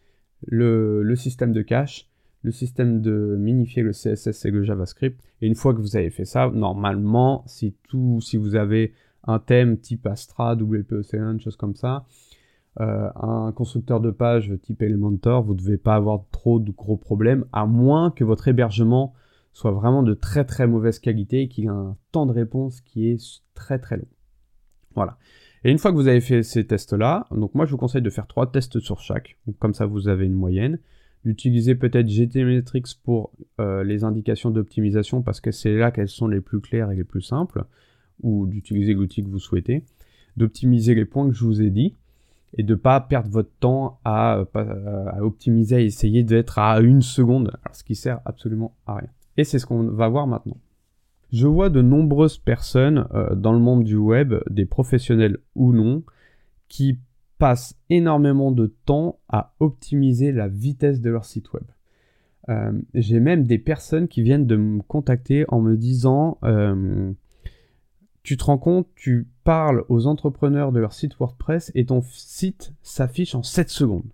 le, 0.46 1.02
le 1.02 1.16
système 1.16 1.52
de 1.52 1.62
cache, 1.62 2.08
le 2.42 2.50
système 2.50 3.00
de 3.00 3.36
minifier 3.38 3.82
le 3.82 3.92
CSS 3.92 4.44
et 4.44 4.50
le 4.50 4.62
JavaScript. 4.62 5.20
Et 5.40 5.46
une 5.46 5.54
fois 5.54 5.74
que 5.74 5.80
vous 5.80 5.96
avez 5.96 6.10
fait 6.10 6.24
ça, 6.24 6.50
normalement, 6.50 7.42
si 7.46 7.74
tout, 7.88 8.20
si 8.20 8.36
vous 8.36 8.54
avez 8.54 8.92
un 9.24 9.38
thème 9.38 9.78
type 9.78 10.06
Astra, 10.06 10.54
WPOCN, 10.54 11.38
chose 11.38 11.56
comme 11.56 11.74
ça, 11.74 12.06
euh, 12.80 13.10
un 13.16 13.52
constructeur 13.52 14.00
de 14.00 14.10
page 14.10 14.52
type 14.62 14.82
Elementor, 14.82 15.42
vous 15.42 15.54
ne 15.54 15.58
devez 15.58 15.76
pas 15.76 15.94
avoir 15.94 16.24
trop 16.30 16.58
de 16.58 16.70
gros 16.70 16.96
problèmes, 16.96 17.44
à 17.52 17.66
moins 17.66 18.10
que 18.10 18.24
votre 18.24 18.48
hébergement 18.48 19.14
soit 19.52 19.72
vraiment 19.72 20.02
de 20.02 20.14
très 20.14 20.44
très 20.44 20.66
mauvaise 20.66 20.98
qualité 20.98 21.42
et 21.42 21.48
qu'il 21.48 21.64
ait 21.64 21.68
un 21.68 21.96
temps 22.10 22.24
de 22.24 22.32
réponse 22.32 22.80
qui 22.80 23.08
est 23.08 23.42
très 23.54 23.78
très 23.78 23.98
long. 23.98 24.08
Voilà. 24.94 25.18
Et 25.64 25.70
une 25.70 25.78
fois 25.78 25.90
que 25.92 25.96
vous 25.96 26.08
avez 26.08 26.20
fait 26.20 26.42
ces 26.42 26.66
tests-là, 26.66 27.26
donc 27.30 27.54
moi 27.54 27.66
je 27.66 27.70
vous 27.72 27.76
conseille 27.76 28.02
de 28.02 28.10
faire 28.10 28.26
trois 28.26 28.50
tests 28.50 28.80
sur 28.80 29.00
chaque, 29.00 29.36
comme 29.58 29.74
ça 29.74 29.86
vous 29.86 30.08
avez 30.08 30.26
une 30.26 30.32
moyenne. 30.32 30.78
D'utiliser 31.24 31.76
peut-être 31.76 32.08
GTmetrix 32.08 32.82
pour 33.04 33.30
euh, 33.60 33.84
les 33.84 34.02
indications 34.02 34.50
d'optimisation 34.50 35.22
parce 35.22 35.40
que 35.40 35.52
c'est 35.52 35.76
là 35.76 35.92
qu'elles 35.92 36.08
sont 36.08 36.26
les 36.26 36.40
plus 36.40 36.60
claires 36.60 36.90
et 36.90 36.96
les 36.96 37.04
plus 37.04 37.22
simples 37.22 37.64
ou 38.20 38.46
d'utiliser 38.46 38.94
l'outil 38.94 39.22
que 39.22 39.28
vous 39.28 39.38
souhaitez, 39.38 39.84
d'optimiser 40.36 40.94
les 40.94 41.04
points 41.04 41.28
que 41.28 41.34
je 41.34 41.44
vous 41.44 41.62
ai 41.62 41.70
dit 41.70 41.96
et 42.56 42.62
de 42.62 42.74
ne 42.74 42.78
pas 42.78 43.00
perdre 43.00 43.30
votre 43.30 43.52
temps 43.60 44.00
à, 44.04 44.44
à 44.54 45.22
optimiser, 45.22 45.76
à 45.76 45.80
essayer 45.80 46.22
d'être 46.22 46.58
à 46.58 46.80
une 46.80 47.02
seconde, 47.02 47.52
ce 47.72 47.82
qui 47.82 47.94
sert 47.94 48.20
absolument 48.24 48.74
à 48.86 48.96
rien. 48.96 49.08
Et 49.36 49.44
c'est 49.44 49.58
ce 49.58 49.66
qu'on 49.66 49.84
va 49.84 50.08
voir 50.08 50.26
maintenant. 50.26 50.58
Je 51.32 51.46
vois 51.46 51.70
de 51.70 51.80
nombreuses 51.80 52.36
personnes 52.36 53.06
euh, 53.14 53.34
dans 53.34 53.52
le 53.52 53.58
monde 53.58 53.84
du 53.84 53.96
web, 53.96 54.34
des 54.50 54.66
professionnels 54.66 55.38
ou 55.54 55.72
non, 55.72 56.02
qui 56.68 56.98
passent 57.38 57.78
énormément 57.88 58.52
de 58.52 58.66
temps 58.84 59.18
à 59.28 59.54
optimiser 59.58 60.30
la 60.30 60.48
vitesse 60.48 61.00
de 61.00 61.10
leur 61.10 61.24
site 61.24 61.52
web. 61.52 61.64
Euh, 62.48 62.72
j'ai 62.94 63.18
même 63.18 63.44
des 63.44 63.58
personnes 63.58 64.08
qui 64.08 64.22
viennent 64.22 64.46
de 64.46 64.56
me 64.56 64.82
contacter 64.82 65.44
en 65.48 65.60
me 65.60 65.76
disant 65.76 66.38
euh, 66.44 67.12
tu 68.22 68.36
te 68.36 68.44
rends 68.44 68.58
compte, 68.58 68.88
tu 68.94 69.26
parles 69.44 69.84
aux 69.88 70.06
entrepreneurs 70.06 70.72
de 70.72 70.78
leur 70.78 70.92
site 70.92 71.16
WordPress 71.16 71.72
et 71.74 71.86
ton 71.86 72.02
site 72.02 72.72
s'affiche 72.82 73.34
en 73.34 73.42
7 73.42 73.68
secondes. 73.68 74.10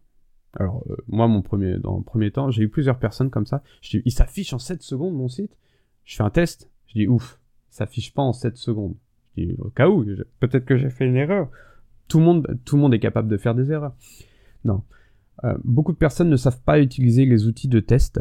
Alors, 0.54 0.82
euh, 0.88 0.96
moi, 1.08 1.28
mon 1.28 1.42
premier, 1.42 1.78
dans 1.78 1.98
le 1.98 2.02
premier 2.02 2.30
temps, 2.30 2.50
j'ai 2.50 2.62
eu 2.62 2.68
plusieurs 2.68 2.98
personnes 2.98 3.30
comme 3.30 3.46
ça. 3.46 3.62
Je 3.82 3.98
dis, 3.98 4.02
il 4.06 4.12
s'affiche 4.12 4.52
en 4.52 4.58
7 4.58 4.82
secondes, 4.82 5.14
mon 5.14 5.28
site. 5.28 5.56
Je 6.04 6.16
fais 6.16 6.22
un 6.22 6.30
test. 6.30 6.70
Je 6.86 6.94
dis, 6.94 7.06
ouf, 7.06 7.38
il 7.70 7.76
s'affiche 7.76 8.14
pas 8.14 8.22
en 8.22 8.32
7 8.32 8.56
secondes. 8.56 8.94
Je 9.36 9.44
dis, 9.44 9.54
au 9.58 9.68
cas 9.68 9.88
où, 9.88 10.04
peut-être 10.40 10.64
que 10.64 10.76
j'ai 10.76 10.90
fait 10.90 11.04
une 11.04 11.16
erreur. 11.16 11.50
Tout 12.08 12.18
le 12.18 12.24
monde, 12.24 12.58
tout 12.64 12.76
le 12.76 12.82
monde 12.82 12.94
est 12.94 13.00
capable 13.00 13.28
de 13.28 13.36
faire 13.36 13.54
des 13.54 13.70
erreurs. 13.70 13.94
Non. 14.64 14.82
Euh, 15.44 15.56
beaucoup 15.64 15.92
de 15.92 15.98
personnes 15.98 16.30
ne 16.30 16.36
savent 16.36 16.62
pas 16.62 16.80
utiliser 16.80 17.26
les 17.26 17.46
outils 17.46 17.68
de 17.68 17.80
test. 17.80 18.20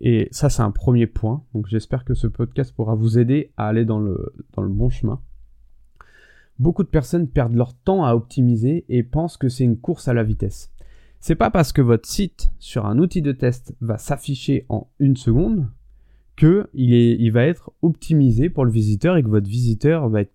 Et 0.00 0.28
ça, 0.30 0.50
c'est 0.50 0.62
un 0.62 0.70
premier 0.70 1.06
point. 1.06 1.44
Donc 1.54 1.66
j'espère 1.66 2.04
que 2.04 2.14
ce 2.14 2.26
podcast 2.26 2.74
pourra 2.74 2.94
vous 2.94 3.18
aider 3.18 3.52
à 3.56 3.68
aller 3.68 3.84
dans 3.84 3.98
le, 4.00 4.32
dans 4.54 4.62
le 4.62 4.68
bon 4.68 4.90
chemin. 4.90 5.20
Beaucoup 6.58 6.82
de 6.82 6.88
personnes 6.88 7.28
perdent 7.28 7.54
leur 7.54 7.74
temps 7.74 8.04
à 8.04 8.14
optimiser 8.14 8.84
et 8.88 9.02
pensent 9.02 9.36
que 9.36 9.48
c'est 9.48 9.64
une 9.64 9.78
course 9.78 10.08
à 10.08 10.14
la 10.14 10.22
vitesse. 10.22 10.70
C'est 11.18 11.34
pas 11.34 11.50
parce 11.50 11.72
que 11.72 11.82
votre 11.82 12.08
site 12.08 12.50
sur 12.58 12.86
un 12.86 12.98
outil 12.98 13.22
de 13.22 13.32
test 13.32 13.74
va 13.80 13.98
s'afficher 13.98 14.66
en 14.68 14.88
une 14.98 15.16
seconde 15.16 15.68
que 16.36 16.68
il, 16.72 16.94
il 16.94 17.30
va 17.30 17.44
être 17.44 17.72
optimisé 17.82 18.48
pour 18.48 18.64
le 18.64 18.70
visiteur 18.70 19.16
et 19.16 19.22
que 19.22 19.28
votre 19.28 19.48
visiteur 19.48 20.08
va 20.08 20.22
être, 20.22 20.32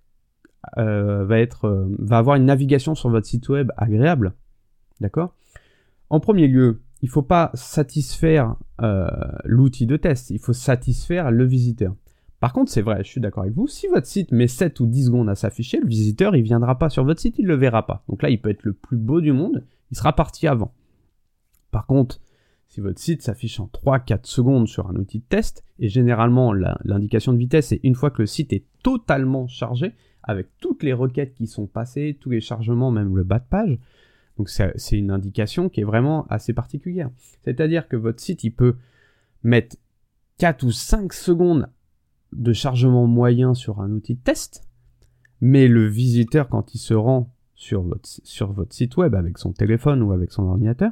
euh, 0.77 1.25
euh, 1.27 1.95
va 1.99 2.17
avoir 2.17 2.35
une 2.35 2.45
navigation 2.45 2.93
sur 2.93 3.09
votre 3.09 3.25
site 3.25 3.49
web 3.49 3.71
agréable. 3.77 4.33
D'accord? 5.01 5.35
En 6.09 6.19
premier 6.19 6.47
lieu, 6.47 6.81
il 7.01 7.07
ne 7.07 7.11
faut 7.11 7.21
pas 7.21 7.51
satisfaire 7.53 8.55
euh, 8.81 9.07
l'outil 9.43 9.85
de 9.85 9.97
test, 9.97 10.29
il 10.29 10.39
faut 10.39 10.53
satisfaire 10.53 11.31
le 11.31 11.45
visiteur. 11.45 11.95
Par 12.39 12.53
contre, 12.53 12.71
c'est 12.71 12.81
vrai, 12.81 13.03
je 13.03 13.09
suis 13.09 13.21
d'accord 13.21 13.43
avec 13.43 13.55
vous, 13.55 13.67
si 13.67 13.87
votre 13.87 14.07
site 14.07 14.31
met 14.31 14.47
7 14.47 14.79
ou 14.79 14.85
10 14.85 15.05
secondes 15.05 15.29
à 15.29 15.35
s'afficher, 15.35 15.79
le 15.79 15.87
visiteur, 15.87 16.35
il 16.35 16.43
viendra 16.43 16.77
pas 16.77 16.89
sur 16.89 17.03
votre 17.03 17.19
site, 17.19 17.39
il 17.39 17.45
le 17.45 17.55
verra 17.55 17.85
pas. 17.85 18.03
Donc 18.09 18.21
là, 18.21 18.29
il 18.29 18.39
peut 18.41 18.49
être 18.49 18.63
le 18.63 18.73
plus 18.73 18.97
beau 18.97 19.21
du 19.21 19.31
monde, 19.31 19.65
il 19.91 19.97
sera 19.97 20.13
parti 20.13 20.47
avant. 20.47 20.73
Par 21.71 21.85
contre, 21.85 22.19
si 22.67 22.81
votre 22.81 22.99
site 22.99 23.21
s'affiche 23.21 23.59
en 23.59 23.67
3-4 23.67 24.25
secondes 24.25 24.67
sur 24.67 24.89
un 24.89 24.95
outil 24.95 25.19
de 25.19 25.25
test, 25.25 25.63
et 25.79 25.89
généralement 25.89 26.53
l'indication 26.53 27.33
de 27.33 27.37
vitesse 27.37 27.67
c'est 27.67 27.79
une 27.83 27.95
fois 27.95 28.09
que 28.09 28.21
le 28.21 28.25
site 28.25 28.53
est 28.53 28.65
totalement 28.83 29.47
chargé, 29.47 29.93
avec 30.23 30.47
toutes 30.59 30.83
les 30.83 30.93
requêtes 30.93 31.35
qui 31.35 31.47
sont 31.47 31.67
passées, 31.67 32.17
tous 32.19 32.31
les 32.31 32.41
chargements, 32.41 32.91
même 32.91 33.15
le 33.15 33.23
bas 33.23 33.39
de 33.39 33.45
page, 33.49 33.77
donc 34.37 34.49
c'est 34.49 34.97
une 34.97 35.11
indication 35.11 35.69
qui 35.69 35.81
est 35.81 35.85
vraiment 35.85 36.25
assez 36.29 36.53
particulière. 36.53 37.09
C'est-à-dire 37.43 37.87
que 37.87 37.95
votre 37.95 38.19
site, 38.19 38.43
il 38.43 38.51
peut 38.51 38.75
mettre 39.43 39.77
4 40.39 40.63
ou 40.63 40.71
5 40.71 41.13
secondes 41.13 41.69
de 42.33 42.51
chargement 42.51 43.07
moyen 43.07 43.53
sur 43.53 43.79
un 43.79 43.91
outil 43.91 44.15
de 44.15 44.19
test, 44.19 44.67
mais 45.39 45.67
le 45.67 45.87
visiteur, 45.87 46.49
quand 46.49 46.75
il 46.75 46.79
se 46.79 46.93
rend 46.93 47.31
sur 47.55 47.83
votre, 47.83 48.73
site 48.73 48.97
web 48.97 49.15
avec 49.15 49.37
son 49.37 49.53
téléphone 49.53 50.01
ou 50.01 50.11
avec 50.11 50.31
son 50.31 50.43
ordinateur, 50.43 50.91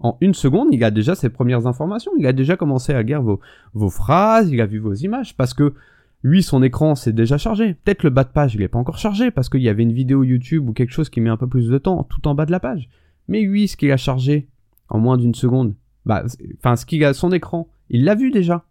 en 0.00 0.18
une 0.20 0.34
seconde, 0.34 0.68
il 0.72 0.84
a 0.84 0.90
déjà 0.90 1.14
ses 1.14 1.30
premières 1.30 1.66
informations, 1.66 2.12
il 2.18 2.26
a 2.26 2.34
déjà 2.34 2.56
commencé 2.56 2.92
à 2.92 3.02
lire 3.02 3.22
vos, 3.22 3.40
vos 3.72 3.88
phrases, 3.88 4.50
il 4.50 4.60
a 4.60 4.66
vu 4.66 4.78
vos 4.78 4.92
images, 4.92 5.34
parce 5.36 5.54
que 5.54 5.74
lui, 6.24 6.42
son 6.42 6.62
écran, 6.62 6.94
c'est 6.94 7.12
déjà 7.12 7.36
chargé. 7.36 7.74
Peut-être 7.74 8.02
le 8.02 8.08
bas 8.08 8.24
de 8.24 8.30
page, 8.30 8.54
il 8.54 8.60
n'est 8.60 8.68
pas 8.68 8.78
encore 8.78 8.96
chargé, 8.96 9.30
parce 9.30 9.50
qu'il 9.50 9.60
y 9.60 9.68
avait 9.68 9.82
une 9.82 9.92
vidéo 9.92 10.24
YouTube 10.24 10.66
ou 10.66 10.72
quelque 10.72 10.92
chose 10.92 11.10
qui 11.10 11.20
met 11.20 11.28
un 11.28 11.36
peu 11.36 11.46
plus 11.46 11.68
de 11.68 11.76
temps 11.76 12.02
tout 12.02 12.26
en 12.26 12.34
bas 12.34 12.46
de 12.46 12.50
la 12.50 12.60
page. 12.60 12.88
Mais 13.28 13.42
lui, 13.42 13.68
ce 13.68 13.76
qu'il 13.76 13.92
a 13.92 13.98
chargé 13.98 14.48
en 14.88 14.98
moins 14.98 15.18
d'une 15.18 15.34
seconde, 15.34 15.74
bah, 16.06 16.24
enfin, 16.56 16.76
ce 16.76 16.86
qu'il 16.86 17.04
a 17.04 17.12
son 17.12 17.30
écran, 17.30 17.68
il 17.90 18.04
l'a 18.04 18.14
vu 18.14 18.30
déjà. 18.30 18.64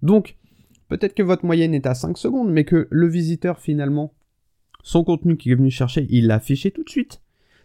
Donc, 0.00 0.38
peut-être 0.88 1.14
que 1.14 1.22
votre 1.22 1.44
moyenne 1.44 1.74
est 1.74 1.86
à 1.86 1.94
5 1.94 2.16
secondes, 2.16 2.50
mais 2.50 2.64
que 2.64 2.88
le 2.90 3.06
visiteur, 3.06 3.60
finalement, 3.60 4.14
son 4.82 5.04
contenu 5.04 5.36
qu'il 5.36 5.52
est 5.52 5.56
venu 5.56 5.70
chercher, 5.70 6.06
il 6.08 6.28
l'a 6.28 6.36
affiché 6.36 6.70
tout 6.70 6.82
de 6.82 6.88
suite. 6.88 7.20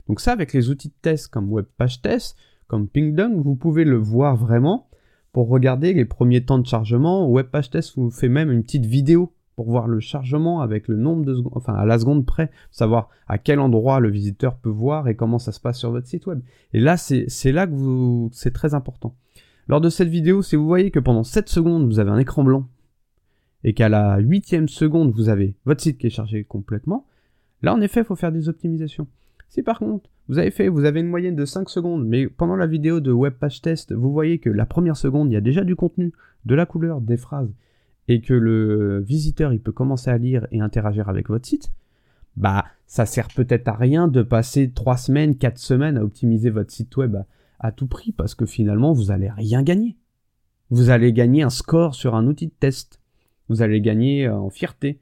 Donc 0.08 0.20
ça, 0.20 0.34
avec 0.34 0.52
les 0.52 0.70
outils 0.70 0.90
de 0.90 0.94
test 1.02 1.30
comme 1.30 1.50
Web 1.50 1.68
Page 1.78 2.02
Test, 2.02 2.36
comme 2.68 2.90
PingDong, 2.90 3.42
vous 3.42 3.56
pouvez 3.56 3.86
le 3.86 3.98
voir 3.98 4.36
vraiment 4.36 4.90
pour 5.32 5.50
regarder 5.50 5.94
les 5.94 6.06
premiers 6.06 6.44
temps 6.44 6.60
de 6.60 6.66
chargement. 6.66 7.30
Web 7.30 7.48
Page 7.48 7.70
Test 7.70 7.96
vous 7.96 8.12
fait 8.12 8.30
même 8.30 8.52
une 8.52 8.64
petite 8.64 8.86
vidéo 8.86 9.34
pour 9.56 9.70
voir 9.70 9.88
le 9.88 10.00
chargement 10.00 10.62
avec 10.62 10.88
le 10.88 10.96
nombre 10.96 11.26
de 11.26 11.36
secondes, 11.36 11.54
enfin 11.56 11.74
à 11.74 11.86
la 11.86 12.00
seconde 12.00 12.26
près, 12.26 12.50
savoir 12.72 13.10
à 13.28 13.38
quel 13.38 13.60
endroit 13.60 14.00
le 14.00 14.10
visiteur 14.10 14.56
peut 14.56 14.70
voir 14.70 15.08
et 15.08 15.16
comment 15.16 15.40
ça 15.40 15.52
se 15.52 15.60
passe 15.60 15.78
sur 15.78 15.92
votre 15.92 16.08
site 16.08 16.26
web. 16.26 16.42
Et 16.74 16.80
là, 16.80 16.98
c'est 16.98 17.52
là 17.52 17.68
que 17.68 18.28
c'est 18.32 18.54
très 18.54 18.74
important. 18.74 19.16
Lors 19.68 19.82
de 19.82 19.90
cette 19.90 20.08
vidéo, 20.08 20.42
si 20.42 20.56
vous 20.56 20.66
voyez 20.66 20.90
que 20.90 21.00
pendant 21.00 21.24
7 21.24 21.48
secondes, 21.48 21.86
vous 21.86 22.00
avez 22.00 22.10
un 22.10 22.18
écran 22.18 22.44
blanc 22.44 22.68
et 23.64 23.74
qu'à 23.74 23.90
la 23.90 24.18
huitième 24.20 24.68
seconde, 24.68 25.12
vous 25.12 25.30
avez 25.30 25.56
votre 25.66 25.82
site 25.82 25.98
qui 25.98 26.08
est 26.08 26.12
chargé 26.12 26.44
complètement, 26.44 27.06
là, 27.62 27.74
en 27.74 27.82
effet, 27.82 28.02
il 28.02 28.06
faut 28.06 28.16
faire 28.16 28.32
des 28.32 28.50
optimisations. 28.50 29.08
Si 29.52 29.64
par 29.64 29.80
contre, 29.80 30.10
vous 30.30 30.38
avez 30.38 30.50
fait, 30.50 30.70
vous 30.70 30.86
avez 30.86 31.02
une 31.02 31.10
moyenne 31.10 31.36
de 31.36 31.44
5 31.44 31.70
secondes, 31.70 32.08
mais 32.08 32.28
pendant 32.28 32.56
la 32.56 32.68
vidéo 32.68 33.02
de 33.02 33.12
web 33.12 33.34
page 33.34 33.62
test, 33.62 33.92
vous 33.92 34.14
voyez 34.14 34.40
que 34.40 34.50
la 34.50 34.66
première 34.66 34.96
seconde, 34.96 35.30
il 35.30 35.34
y 35.34 35.38
a 35.38 35.42
déjà 35.42 35.66
du 35.66 35.76
contenu, 35.76 36.14
de 36.46 36.56
la 36.56 36.66
couleur, 36.66 37.02
des 37.02 37.18
phrases, 37.18 37.54
et 38.08 38.22
que 38.22 38.34
le 38.34 39.02
visiteur, 39.02 39.52
il 39.52 39.60
peut 39.60 39.74
commencer 39.74 40.10
à 40.10 40.18
lire 40.18 40.48
et 40.52 40.62
interagir 40.62 41.10
avec 41.10 41.28
votre 41.28 41.46
site, 41.46 41.70
bah, 42.38 42.64
ça 42.88 43.06
sert 43.06 43.28
peut-être 43.28 43.68
à 43.68 43.74
rien 43.74 44.08
de 44.08 44.22
passer 44.22 44.72
3 44.72 44.96
semaines, 44.96 45.36
4 45.36 45.58
semaines 45.58 45.98
à 45.98 46.04
optimiser 46.06 46.50
votre 46.50 46.72
site 46.72 46.96
web 46.96 47.18
à, 47.60 47.74
tout 47.74 47.88
prix, 47.88 48.14
parce 48.14 48.36
que 48.36 48.46
finalement, 48.46 48.94
vous 48.94 49.12
allez 49.12 49.30
rien 49.30 49.64
gagner. 49.64 49.98
Vous 50.70 50.92
allez 50.92 51.12
gagner 51.12 51.44
un 51.44 51.50
score 51.50 51.94
sur 51.94 52.16
un 52.16 52.26
outil 52.26 52.48
de 52.48 52.54
test. 52.58 53.02
Vous 53.50 53.62
allez 53.62 53.82
gagner 53.82 54.30
en 54.30 54.50
fierté 54.50 55.02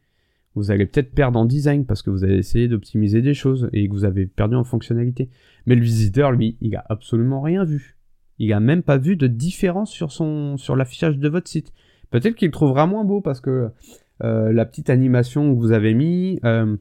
vous 0.60 0.72
allez 0.72 0.86
peut-être 0.86 1.13
perdre 1.13 1.39
en 1.39 1.45
design 1.45 1.86
parce 1.86 2.02
que 2.02 2.10
vous 2.10 2.24
avez 2.24 2.38
essayé 2.38 2.67
d'optimiser 2.67 3.22
des 3.22 3.34
choses 3.34 3.69
et 3.72 3.88
que 3.88 3.93
vous 3.93 4.04
avez 4.04 4.28
perdu 4.28 4.56
en 4.56 4.63
fonctionnalité. 4.63 5.30
Mais 5.65 5.76
le 5.76 5.82
visiteur, 5.82 6.32
lui, 6.32 6.58
il 6.60 6.76
a 6.76 6.84
absolument 6.89 7.41
rien 7.41 7.63
vu. 7.63 7.98
Il 8.38 8.52
a 8.54 8.60
même 8.60 8.84
pas 8.84 8.98
vu 8.98 9.15
de 9.15 9.28
différence 9.28 9.91
sur 9.91 10.12
son 10.12 10.58
sur 10.58 10.76
l'affichage 10.76 11.17
de 11.17 11.30
votre 11.30 11.48
site. 11.48 11.74
Peut-être 12.12 12.36
qu'il 12.36 12.52
trouvera 12.52 12.88
moins 12.88 13.06
beau 13.06 13.22
parce 13.22 13.39
que 13.39 13.69
euh, 14.24 14.52
la 14.52 14.65
petite 14.65 14.89
animation 14.89 15.54
que 15.54 15.60
vous 15.60 15.72
avez 15.72 15.93
mis, 15.93 16.39
euh, 16.43 16.76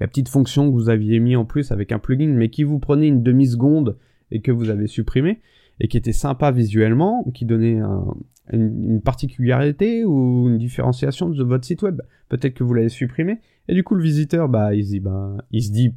la 0.00 0.06
petite 0.06 0.28
fonction 0.28 0.68
que 0.68 0.72
vous 0.72 0.90
aviez 0.90 1.18
mis 1.18 1.36
en 1.36 1.44
plus 1.44 1.72
avec 1.72 1.92
un 1.92 1.98
plugin, 1.98 2.34
mais 2.34 2.50
qui 2.50 2.62
vous 2.62 2.78
prenait 2.78 3.08
une 3.08 3.22
demi 3.22 3.46
seconde 3.46 3.96
et 4.30 4.40
que 4.40 4.52
vous 4.52 4.68
avez 4.68 4.86
supprimé 4.86 5.40
et 5.80 5.88
qui 5.88 5.96
était 5.96 6.12
sympa 6.12 6.50
visuellement, 6.50 7.24
qui 7.34 7.44
donnait 7.44 7.78
un, 7.78 8.04
une, 8.52 9.00
particularité 9.00 10.04
ou 10.04 10.48
une 10.48 10.58
différenciation 10.58 11.28
de 11.28 11.44
votre 11.44 11.64
site 11.64 11.82
web. 11.82 12.00
Peut-être 12.28 12.54
que 12.54 12.64
vous 12.64 12.74
l'avez 12.74 12.88
supprimé. 12.88 13.40
Et 13.68 13.74
du 13.74 13.84
coup, 13.84 13.94
le 13.94 14.02
visiteur, 14.02 14.48
bah, 14.48 14.74
il 14.74 14.84
se 14.84 14.90
dit, 14.90 15.00
bah, 15.00 15.36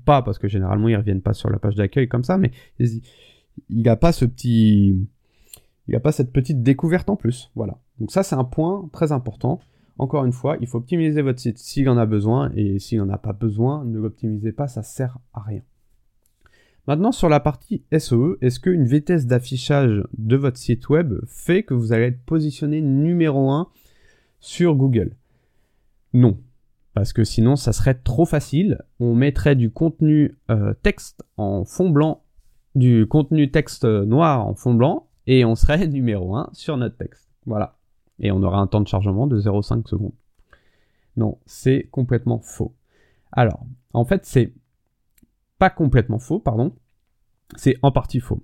pas, 0.05 0.21
parce 0.21 0.39
que 0.39 0.47
généralement, 0.47 0.87
ils 0.87 0.95
reviennent 0.95 1.21
pas 1.21 1.33
sur 1.33 1.49
la 1.49 1.59
page 1.59 1.75
d'accueil 1.75 2.07
comme 2.07 2.23
ça, 2.23 2.37
mais 2.37 2.51
il, 2.79 3.01
n'a 3.69 3.95
pas 3.95 4.11
ce 4.11 4.25
petit, 4.25 5.07
il 5.87 5.95
a 5.95 5.99
pas 5.99 6.11
cette 6.11 6.31
petite 6.31 6.61
découverte 6.61 7.09
en 7.09 7.15
plus. 7.15 7.51
Voilà. 7.55 7.79
Donc 7.99 8.11
ça, 8.11 8.23
c'est 8.23 8.35
un 8.35 8.43
point 8.43 8.89
très 8.91 9.11
important. 9.11 9.59
Encore 9.97 10.25
une 10.25 10.33
fois, 10.33 10.57
il 10.61 10.67
faut 10.67 10.79
optimiser 10.79 11.21
votre 11.21 11.39
site 11.39 11.57
s'il 11.57 11.87
en 11.89 11.97
a 11.97 12.05
besoin, 12.05 12.51
et 12.55 12.79
s'il 12.79 12.97
n'en 12.97 13.09
a 13.09 13.17
pas 13.17 13.33
besoin, 13.33 13.85
ne 13.85 13.99
l'optimisez 13.99 14.51
pas, 14.51 14.67
ça 14.67 14.83
sert 14.83 15.17
à 15.33 15.41
rien. 15.41 15.61
Maintenant, 16.87 17.11
sur 17.11 17.29
la 17.29 17.39
partie 17.39 17.83
SEO, 17.97 18.37
est-ce 18.41 18.59
qu'une 18.59 18.85
vitesse 18.85 19.27
d'affichage 19.27 20.03
de 20.17 20.35
votre 20.35 20.57
site 20.57 20.89
web 20.89 21.13
fait 21.27 21.63
que 21.63 21.75
vous 21.75 21.93
allez 21.93 22.05
être 22.05 22.23
positionné 22.23 22.81
numéro 22.81 23.51
1 23.51 23.67
sur 24.39 24.75
Google? 24.75 25.15
Non. 26.13 26.39
Parce 26.93 27.13
que 27.13 27.23
sinon, 27.23 27.55
ça 27.55 27.71
serait 27.71 27.93
trop 27.93 28.25
facile. 28.25 28.79
On 28.99 29.13
mettrait 29.15 29.55
du 29.55 29.71
contenu 29.71 30.37
euh, 30.49 30.73
texte 30.81 31.23
en 31.37 31.65
fond 31.65 31.89
blanc, 31.89 32.23
du 32.75 33.05
contenu 33.07 33.51
texte 33.51 33.85
noir 33.85 34.45
en 34.45 34.55
fond 34.55 34.73
blanc, 34.73 35.07
et 35.27 35.45
on 35.45 35.55
serait 35.55 35.87
numéro 35.87 36.35
1 36.35 36.49
sur 36.53 36.77
notre 36.77 36.97
texte. 36.97 37.29
Voilà. 37.45 37.77
Et 38.19 38.31
on 38.31 38.41
aura 38.43 38.59
un 38.59 38.67
temps 38.67 38.81
de 38.81 38.87
chargement 38.87 39.27
de 39.27 39.39
0,5 39.39 39.87
secondes. 39.87 40.13
Non, 41.15 41.37
c'est 41.45 41.87
complètement 41.91 42.39
faux. 42.39 42.73
Alors, 43.31 43.65
en 43.93 44.03
fait, 44.05 44.25
c'est 44.25 44.53
pas 45.61 45.69
complètement 45.69 46.17
faux, 46.17 46.39
pardon, 46.39 46.73
c'est 47.55 47.77
en 47.83 47.91
partie 47.91 48.19
faux. 48.19 48.43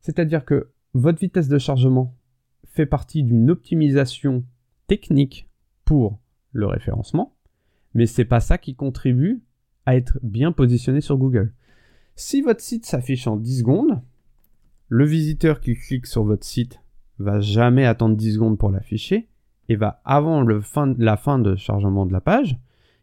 C'est-à-dire 0.00 0.44
que 0.44 0.72
votre 0.92 1.20
vitesse 1.20 1.46
de 1.46 1.56
chargement 1.56 2.16
fait 2.64 2.84
partie 2.84 3.22
d'une 3.22 3.48
optimisation 3.48 4.44
technique 4.88 5.48
pour 5.84 6.18
le 6.50 6.66
référencement, 6.66 7.36
mais 7.94 8.06
c'est 8.06 8.24
pas 8.24 8.40
ça 8.40 8.58
qui 8.58 8.74
contribue 8.74 9.44
à 9.86 9.94
être 9.94 10.18
bien 10.24 10.50
positionné 10.50 11.00
sur 11.00 11.16
Google. 11.16 11.54
Si 12.16 12.42
votre 12.42 12.60
site 12.60 12.86
s'affiche 12.86 13.28
en 13.28 13.36
10 13.36 13.60
secondes, 13.60 14.02
le 14.88 15.04
visiteur 15.04 15.60
qui 15.60 15.76
clique 15.76 16.06
sur 16.06 16.24
votre 16.24 16.44
site 16.44 16.80
va 17.20 17.38
jamais 17.38 17.86
attendre 17.86 18.16
10 18.16 18.34
secondes 18.34 18.58
pour 18.58 18.70
l'afficher 18.70 19.28
et 19.68 19.76
va 19.76 20.02
avant 20.04 20.40
le 20.40 20.60
fin, 20.60 20.92
la 20.98 21.16
fin 21.16 21.38
de 21.38 21.54
chargement 21.54 22.04
de 22.04 22.12
la 22.12 22.20
page, 22.20 22.58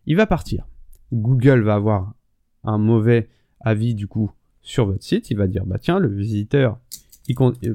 il 0.08 0.18
va 0.18 0.28
partir. 0.28 0.68
Google 1.14 1.62
va 1.62 1.76
avoir 1.76 2.16
un 2.64 2.78
mauvais 2.78 3.30
avis 3.60 3.96
du 3.96 4.08
coup 4.08 4.32
sur 4.62 4.86
votre 4.86 5.04
site, 5.04 5.32
il 5.32 5.38
va 5.38 5.48
dire 5.48 5.66
bah 5.66 5.78
tiens 5.80 6.00
le 6.00 6.10
visiteur, 6.10 6.80
il, 7.28 7.36
euh, 7.42 7.74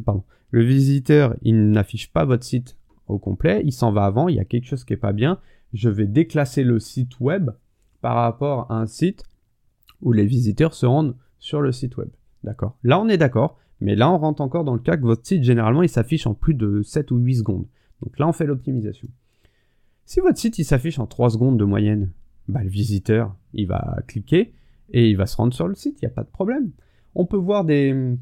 le 0.51 0.63
visiteur 0.63 1.35
il 1.43 1.71
n'affiche 1.71 2.13
pas 2.13 2.25
votre 2.25 2.45
site 2.45 2.77
au 3.09 3.19
complet, 3.19 3.63
il 3.65 3.73
s'en 3.73 3.93
va 3.93 4.05
avant, 4.05 4.29
il 4.29 4.37
y 4.37 4.41
a 4.41 4.45
quelque 4.45 4.67
chose 4.67 4.85
qui 4.85 4.93
est 4.93 4.99
pas 4.99 5.13
bien, 5.13 5.39
je 5.73 5.89
vais 5.89 6.07
déclasser 6.07 6.63
le 6.63 6.79
site 6.79 7.21
web 7.21 7.51
par 8.01 8.17
rapport 8.17 8.71
à 8.71 8.77
un 8.77 8.87
site 8.87 9.25
où 10.03 10.13
les 10.13 10.27
visiteurs 10.27 10.75
se 10.75 10.87
rendent 10.87 11.17
sur 11.39 11.61
le 11.61 11.73
site 11.73 11.97
web. 11.97 12.09
D'accord. 12.43 12.77
Là 12.85 13.01
on 13.01 13.09
est 13.09 13.17
d'accord, 13.17 13.59
mais 13.81 13.97
là 13.97 14.11
on 14.11 14.19
rentre 14.19 14.43
encore 14.43 14.65
dans 14.65 14.75
le 14.75 14.81
cas 14.81 14.97
que 14.97 15.03
votre 15.03 15.27
site 15.27 15.43
généralement 15.43 15.83
il 15.83 15.89
s'affiche 15.89 16.27
en 16.27 16.35
plus 16.35 16.55
de 16.55 16.83
7 16.83 17.11
ou 17.11 17.17
8 17.17 17.37
secondes. 17.37 17.67
Donc 18.03 18.19
là 18.19 18.29
on 18.29 18.33
fait 18.33 18.47
l'optimisation. 18.47 19.09
Si 20.05 20.21
votre 20.21 20.39
site 20.39 20.59
il 20.59 20.65
s'affiche 20.65 20.99
en 20.99 21.07
3 21.07 21.31
secondes 21.31 21.59
de 21.59 21.65
moyenne, 21.65 22.11
bah, 22.49 22.63
le 22.63 22.69
visiteur 22.69 23.35
il 23.55 23.67
va 23.67 23.99
cliquer, 24.07 24.53
et 24.91 25.11
il 25.11 25.17
va 25.17 25.27
se 25.27 25.37
rendre 25.37 25.55
sur 25.55 25.69
le 25.69 25.75
site, 25.75 26.01
il 26.03 26.05
n'y 26.05 26.13
a 26.13 26.15
pas 26.15 26.23
de 26.23 26.31
problème. 26.31 26.71
On 27.15 27.27
peut 27.27 27.37
voir 27.37 27.65
des, 27.65 28.17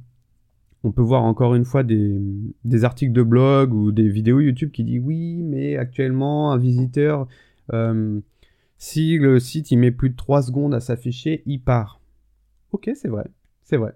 on 0.84 0.92
peut 0.92 1.02
voir 1.02 1.22
encore 1.22 1.54
une 1.54 1.64
fois 1.64 1.82
des, 1.82 2.84
articles 2.84 3.12
de 3.12 3.22
blog 3.22 3.72
ou 3.72 3.92
des 3.92 4.08
vidéos 4.08 4.40
YouTube 4.40 4.70
qui 4.70 4.84
disent 4.84 5.02
oui, 5.04 5.42
mais 5.42 5.76
actuellement 5.76 6.52
un 6.52 6.58
visiteur, 6.58 7.28
euh, 7.72 8.20
si 8.78 9.16
le 9.18 9.38
site 9.38 9.70
il 9.70 9.78
met 9.78 9.92
plus 9.92 10.10
de 10.10 10.16
3 10.16 10.42
secondes 10.42 10.74
à 10.74 10.80
s'afficher, 10.80 11.42
il 11.46 11.60
part. 11.60 12.00
Ok, 12.72 12.90
c'est 12.94 13.08
vrai, 13.08 13.26
c'est 13.62 13.76
vrai. 13.76 13.94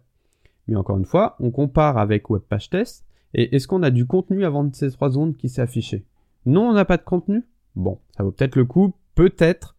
Mais 0.69 0.77
encore 0.77 0.99
une 0.99 1.05
fois, 1.05 1.37
on 1.41 1.51
compare 1.51 1.99
avec 1.99 2.31
Web 2.31 2.43
Page 2.43 2.71
Test. 2.71 3.05
Et 3.35 3.55
est-ce 3.55 3.67
qu'on 3.67 3.83
a 3.83 3.91
du 3.91 4.07
contenu 4.07 4.45
avant 4.45 4.71
ces 4.73 4.91
3 4.91 5.11
secondes 5.11 5.37
qui 5.37 5.49
s'est 5.49 5.63
affiché? 5.63 6.05
Non, 6.45 6.71
on 6.71 6.73
n'a 6.73 6.85
pas 6.85 6.97
de 6.97 7.03
contenu? 7.03 7.45
Bon, 7.75 7.99
ça 8.17 8.23
vaut 8.23 8.31
peut-être 8.31 8.57
le 8.57 8.65
coup, 8.65 8.95
peut-être, 9.15 9.76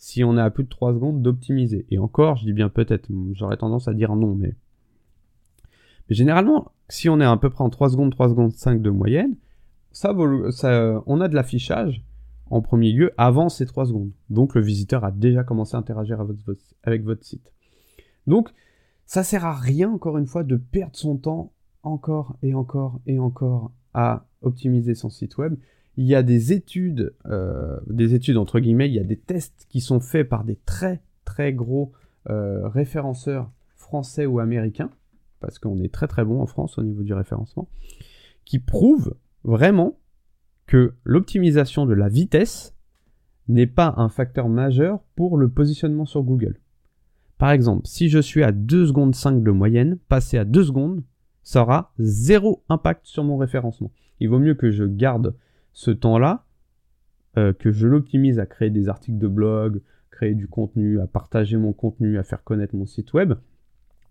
si 0.00 0.24
on 0.24 0.38
est 0.38 0.40
à 0.40 0.48
plus 0.48 0.64
de 0.64 0.70
3 0.70 0.94
secondes 0.94 1.20
d'optimiser. 1.20 1.84
Et 1.90 1.98
encore, 1.98 2.36
je 2.36 2.46
dis 2.46 2.54
bien 2.54 2.70
peut-être, 2.70 3.06
j'aurais 3.34 3.58
tendance 3.58 3.86
à 3.86 3.92
dire 3.92 4.16
non, 4.16 4.34
mais... 4.34 4.54
mais 6.08 6.16
généralement, 6.16 6.72
si 6.88 7.10
on 7.10 7.20
est 7.20 7.24
à 7.24 7.36
peu 7.36 7.50
près 7.50 7.62
en 7.62 7.68
3 7.68 7.90
secondes, 7.90 8.10
3 8.10 8.30
secondes 8.30 8.52
5 8.52 8.80
de 8.80 8.88
moyenne, 8.88 9.36
ça, 9.92 10.14
on 10.14 11.20
a 11.20 11.28
de 11.28 11.34
l'affichage 11.34 12.02
en 12.48 12.62
premier 12.62 12.92
lieu 12.92 13.12
avant 13.18 13.50
ces 13.50 13.66
3 13.66 13.86
secondes. 13.86 14.10
Donc 14.30 14.54
le 14.54 14.62
visiteur 14.62 15.04
a 15.04 15.10
déjà 15.10 15.44
commencé 15.44 15.76
à 15.76 15.78
interagir 15.78 16.18
avec 16.82 17.04
votre 17.04 17.24
site. 17.24 17.52
Donc 18.26 18.48
ça 19.04 19.22
sert 19.22 19.44
à 19.44 19.52
rien, 19.52 19.90
encore 19.90 20.16
une 20.16 20.26
fois, 20.26 20.44
de 20.44 20.56
perdre 20.56 20.96
son 20.96 21.18
temps 21.18 21.52
encore 21.82 22.38
et 22.42 22.54
encore 22.54 23.00
et 23.06 23.18
encore 23.18 23.70
à 23.92 24.24
optimiser 24.40 24.94
son 24.94 25.10
site 25.10 25.36
web. 25.36 25.56
Il 25.96 26.06
y 26.06 26.14
a 26.14 26.22
des 26.22 26.52
études, 26.52 27.14
euh, 27.26 27.78
des 27.86 28.14
études 28.14 28.36
entre 28.36 28.60
guillemets, 28.60 28.88
il 28.88 28.94
y 28.94 29.00
a 29.00 29.04
des 29.04 29.18
tests 29.18 29.66
qui 29.68 29.80
sont 29.80 30.00
faits 30.00 30.28
par 30.28 30.44
des 30.44 30.56
très 30.56 31.02
très 31.24 31.52
gros 31.52 31.92
euh, 32.28 32.68
référenceurs 32.68 33.50
français 33.76 34.26
ou 34.26 34.38
américains, 34.38 34.90
parce 35.40 35.58
qu'on 35.58 35.80
est 35.80 35.92
très 35.92 36.06
très 36.06 36.24
bon 36.24 36.40
en 36.40 36.46
France 36.46 36.78
au 36.78 36.82
niveau 36.82 37.02
du 37.02 37.12
référencement, 37.12 37.68
qui 38.44 38.58
prouvent 38.58 39.14
vraiment 39.44 39.98
que 40.66 40.94
l'optimisation 41.04 41.86
de 41.86 41.94
la 41.94 42.08
vitesse 42.08 42.76
n'est 43.48 43.66
pas 43.66 43.94
un 43.96 44.08
facteur 44.08 44.48
majeur 44.48 45.00
pour 45.16 45.36
le 45.36 45.48
positionnement 45.48 46.06
sur 46.06 46.22
Google. 46.22 46.60
Par 47.38 47.50
exemple, 47.50 47.86
si 47.86 48.08
je 48.08 48.18
suis 48.18 48.42
à 48.44 48.52
2 48.52 48.86
secondes 48.86 49.14
5 49.14 49.42
de 49.42 49.50
moyenne, 49.50 49.98
passer 50.08 50.38
à 50.38 50.44
2 50.44 50.62
secondes, 50.62 51.02
ça 51.42 51.62
aura 51.62 51.92
zéro 51.98 52.62
impact 52.68 53.06
sur 53.06 53.24
mon 53.24 53.36
référencement. 53.36 53.90
Il 54.20 54.28
vaut 54.28 54.38
mieux 54.38 54.54
que 54.54 54.70
je 54.70 54.84
garde 54.84 55.34
ce 55.72 55.90
temps-là, 55.90 56.44
euh, 57.36 57.52
que 57.52 57.70
je 57.70 57.86
l'optimise 57.86 58.38
à 58.38 58.46
créer 58.46 58.70
des 58.70 58.88
articles 58.88 59.18
de 59.18 59.28
blog, 59.28 59.80
créer 60.10 60.34
du 60.34 60.48
contenu, 60.48 61.00
à 61.00 61.06
partager 61.06 61.56
mon 61.56 61.72
contenu, 61.72 62.18
à 62.18 62.22
faire 62.22 62.42
connaître 62.42 62.74
mon 62.74 62.86
site 62.86 63.12
web, 63.12 63.34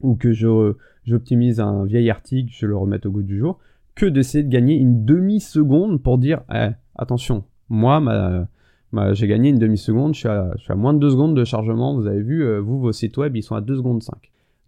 ou 0.01 0.15
que 0.15 0.31
j'optimise 0.31 1.59
un 1.59 1.85
vieil 1.85 2.09
article, 2.09 2.51
je 2.53 2.65
le 2.65 2.77
remette 2.77 3.05
au 3.05 3.11
goût 3.11 3.21
du 3.21 3.37
jour, 3.37 3.59
que 3.95 4.05
d'essayer 4.05 4.43
de 4.43 4.49
gagner 4.49 4.75
une 4.75 5.03
demi-seconde 5.03 6.01
pour 6.01 6.17
dire 6.17 6.41
eh, 6.53 6.69
attention, 6.95 7.43
moi, 7.69 8.47
j'ai 9.11 9.27
gagné 9.27 9.49
une 9.49 9.59
demi-seconde, 9.59 10.15
je, 10.15 10.19
suis 10.57 10.71
à 10.71 10.75
moins 10.75 10.93
de 10.93 10.99
2 10.99 11.09
secondes 11.11 11.35
de 11.35 11.43
chargement, 11.43 11.93
vous 11.93 12.07
avez 12.07 12.21
vu, 12.21 12.43
euh, 12.43 12.59
vous, 12.59 12.79
vos 12.79 12.91
sites 12.91 13.17
web, 13.17 13.35
ils 13.35 13.43
sont 13.43 13.55
à 13.55 13.61
2 13.61 13.75
secondes 13.75 14.01
5. 14.01 14.15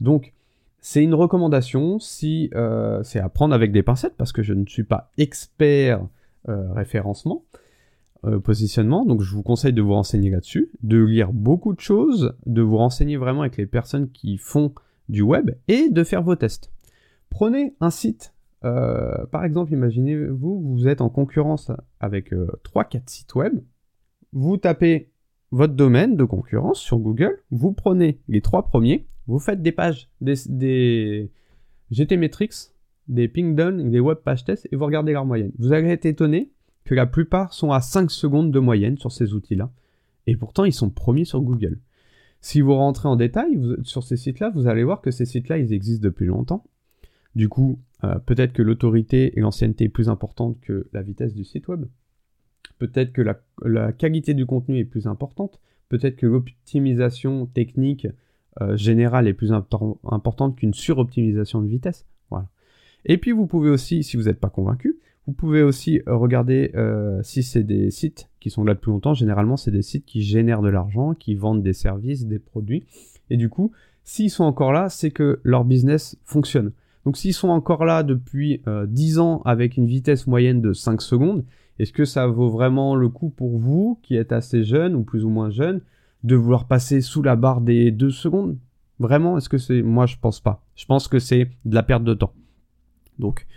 Donc, 0.02 0.34
c'est 0.80 1.04
une 1.04 1.14
recommandation, 1.14 2.00
si 2.00 2.50
euh, 2.54 3.02
c'est 3.04 3.20
à 3.20 3.30
prendre 3.30 3.56
avec 3.56 3.72
des 3.72 3.84
pincettes, 3.84 4.16
parce 4.18 4.32
que 4.32 4.44
je 4.44 4.54
ne 4.54 4.66
suis 4.66 4.84
pas 4.84 5.12
expert 5.18 6.02
référencement, 6.48 7.46
positionnement, 8.44 9.06
donc 9.06 9.22
je 9.22 9.34
vous 9.34 9.44
conseille 9.44 9.74
de 9.74 9.82
vous 9.82 9.94
renseigner 9.94 10.30
là-dessus, 10.30 10.72
de 10.84 11.04
lire 11.04 11.34
beaucoup 11.34 11.74
de 11.74 11.80
choses, 11.80 12.36
de 12.46 12.62
vous 12.62 12.78
renseigner 12.78 13.18
vraiment 13.18 13.42
avec 13.42 13.58
les 13.58 13.66
personnes 13.66 14.10
qui 14.10 14.38
font 14.38 14.74
du 15.10 15.22
web, 15.22 15.52
et 15.68 15.90
de 15.90 16.04
faire 16.04 16.24
vos 16.24 16.36
tests. 16.36 16.72
Prenez 17.30 17.76
un 17.80 17.90
site, 17.90 18.34
par 18.62 19.44
exemple, 19.44 19.74
imaginez-vous, 19.74 20.62
vous 20.62 20.88
êtes 20.88 21.02
en 21.02 21.10
concurrence 21.10 21.72
avec 22.00 22.32
3-4 22.32 23.02
sites 23.08 23.36
web, 23.36 23.60
vous 24.34 24.58
tapez 24.58 25.12
votre 25.52 25.74
domaine 25.74 26.16
de 26.16 26.24
concurrence 26.24 26.80
sur 26.80 26.98
Google, 26.98 27.38
vous 27.52 27.74
prenez 27.74 28.22
les 28.30 28.42
trois 28.42 28.68
premiers, 28.68 29.08
vous 29.28 29.40
faites 29.40 29.62
des 29.62 29.72
pages, 29.72 30.10
des, 30.22 30.36
des 30.48 31.30
des 33.12 33.28
pingdom, 33.28 33.90
des 33.90 34.00
web 34.00 34.20
page 34.24 34.46
tests 34.46 34.68
et 34.72 34.76
vous 34.76 34.86
regardez 34.86 35.12
leur 35.12 35.26
moyenne. 35.26 35.52
Vous 35.60 35.74
allez 35.74 35.90
être 35.90 36.06
étonné 36.06 36.52
que 36.86 36.96
la 36.96 37.06
plupart 37.06 37.54
sont 37.54 37.72
à 37.72 37.82
5 37.82 38.10
secondes 38.10 38.52
de 38.52 38.60
moyenne 38.60 38.98
sur 38.98 39.12
ces 39.12 39.34
outils-là. 39.34 39.72
Et 40.28 40.36
pourtant, 40.36 40.66
ils 40.66 40.74
sont 40.74 40.90
premiers 40.90 41.26
sur 41.26 41.42
Google. 41.42 41.80
Si 42.40 42.62
vous 42.62 42.74
rentrez 42.74 43.08
en 43.08 43.18
détail 43.18 43.60
sur 43.84 44.04
ces 44.04 44.18
sites-là, 44.18 44.50
vous 44.50 44.68
allez 44.68 44.84
voir 44.84 45.02
que 45.02 45.12
ces 45.12 45.26
sites-là, 45.26 45.58
ils 45.58 45.74
existent 45.74 46.04
depuis 46.04 46.26
longtemps. 46.26 46.64
Du 47.36 47.50
coup, 47.50 47.80
euh, 48.04 48.18
peut-être 48.20 48.54
que 48.54 48.62
l'autorité 48.62 49.38
et 49.38 49.42
l'ancienneté 49.42 49.86
est 49.86 49.90
plus 49.90 50.10
importante 50.10 50.60
que 50.62 50.88
la 50.94 51.02
vitesse 51.02 51.34
du 51.34 51.44
site 51.44 51.68
web. 51.68 51.86
Peut-être 52.80 53.12
que 53.12 53.22
la, 53.22 53.92
qualité 53.92 54.34
du 54.34 54.46
contenu 54.46 54.80
est 54.80 54.86
plus 54.86 55.06
importante. 55.06 55.60
Peut-être 55.90 56.16
que 56.16 56.26
l'optimisation 56.26 57.46
technique 57.46 58.08
euh, 58.62 58.76
générale 58.76 59.28
est 59.28 59.34
plus 59.34 59.52
importante 59.52 60.56
qu'une 60.56 60.74
suroptimisation 60.74 61.62
de 61.62 61.68
vitesse. 61.68 62.08
Et 63.06 63.18
puis 63.18 63.32
vous 63.32 63.48
pouvez 63.48 63.70
aussi, 63.70 64.04
si 64.04 64.18
vous 64.18 64.24
n'êtes 64.24 64.40
pas 64.40 64.50
convaincu, 64.50 65.00
vous 65.28 65.34
pouvez 65.34 65.62
aussi 65.62 66.02
euh, 66.08 66.16
regarder 66.16 66.72
euh, 66.76 67.22
si 67.24 67.44
c'est 67.44 67.64
des 67.64 67.92
sites 67.92 68.30
qui 68.40 68.50
sont 68.50 68.64
là 68.64 68.74
depuis 68.74 68.90
longtemps. 68.90 69.14
Généralement, 69.14 69.58
c'est 69.58 69.72
des 69.72 69.82
sites 69.82 70.06
qui 70.06 70.22
génèrent 70.22 70.62
de 70.62 70.70
l'argent, 70.70 71.14
qui 71.14 71.36
vendent 71.36 71.64
des 71.64 71.74
services, 71.74 72.26
des 72.26 72.40
produits. 72.40 72.86
Et 73.30 73.38
du 73.38 73.50
coup, 73.50 73.72
s'ils 74.04 74.32
sont 74.32 74.44
encore 74.44 74.74
là, 74.74 74.90
c'est 74.90 75.12
que 75.12 75.40
leur 75.44 75.64
business 75.64 76.18
fonctionne. 76.26 76.72
Donc 77.06 77.18
s'ils 77.18 77.34
sont 77.34 77.50
encore 77.50 77.86
là 77.86 78.04
depuis 78.04 78.62
10 78.68 79.18
ans 79.18 79.42
avec 79.44 79.76
une 79.76 79.88
vitesse 79.88 80.28
moyenne 80.28 80.62
de 80.62 80.72
5 80.72 81.02
secondes, 81.02 81.44
est-ce 81.80 81.94
que 81.94 82.06
ça 82.06 82.28
vaut 82.28 82.50
vraiment 82.50 82.96
le 82.96 83.10
coup 83.10 83.30
pour 83.30 83.58
vous, 83.58 84.00
qui 84.04 84.16
êtes 84.16 84.32
assez 84.32 84.64
jeune 84.64 84.94
ou 84.96 85.04
plus 85.04 85.26
ou 85.26 85.30
moins 85.30 85.50
jeune, 85.50 85.82
de 86.24 86.36
vouloir 86.36 86.68
passer 86.68 87.02
sous 87.02 87.24
la 87.24 87.36
barre 87.36 87.62
des 87.62 87.90
deux 87.90 88.12
secondes? 88.12 88.58
Vraiment, 89.00 89.38
est-ce 89.38 89.50
que 89.50 89.58
c'est... 89.58 89.82
Moi, 89.82 90.06
je 90.06 90.18
pense 90.22 90.40
pas. 90.40 90.64
Je 90.76 90.86
pense 90.86 91.08
que 91.08 91.18
c'est 91.18 91.50
de 91.66 91.74
la 91.74 91.82
perte 91.82 92.04
de 92.04 92.14
temps. 92.14 92.34
Donc, 93.22 93.48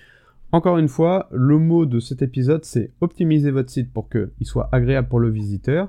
encore 0.52 0.78
une 0.78 0.88
fois, 0.88 1.28
le 1.32 1.58
mot 1.58 1.84
de 1.84 1.98
cet 1.98 2.22
épisode, 2.22 2.64
c'est 2.64 2.92
optimiser 3.00 3.50
votre 3.50 3.70
site 3.70 3.92
pour 3.92 4.08
qu'il 4.08 4.46
soit 4.46 4.68
agréable 4.70 5.08
pour 5.08 5.18
le 5.18 5.30
visiteur, 5.30 5.88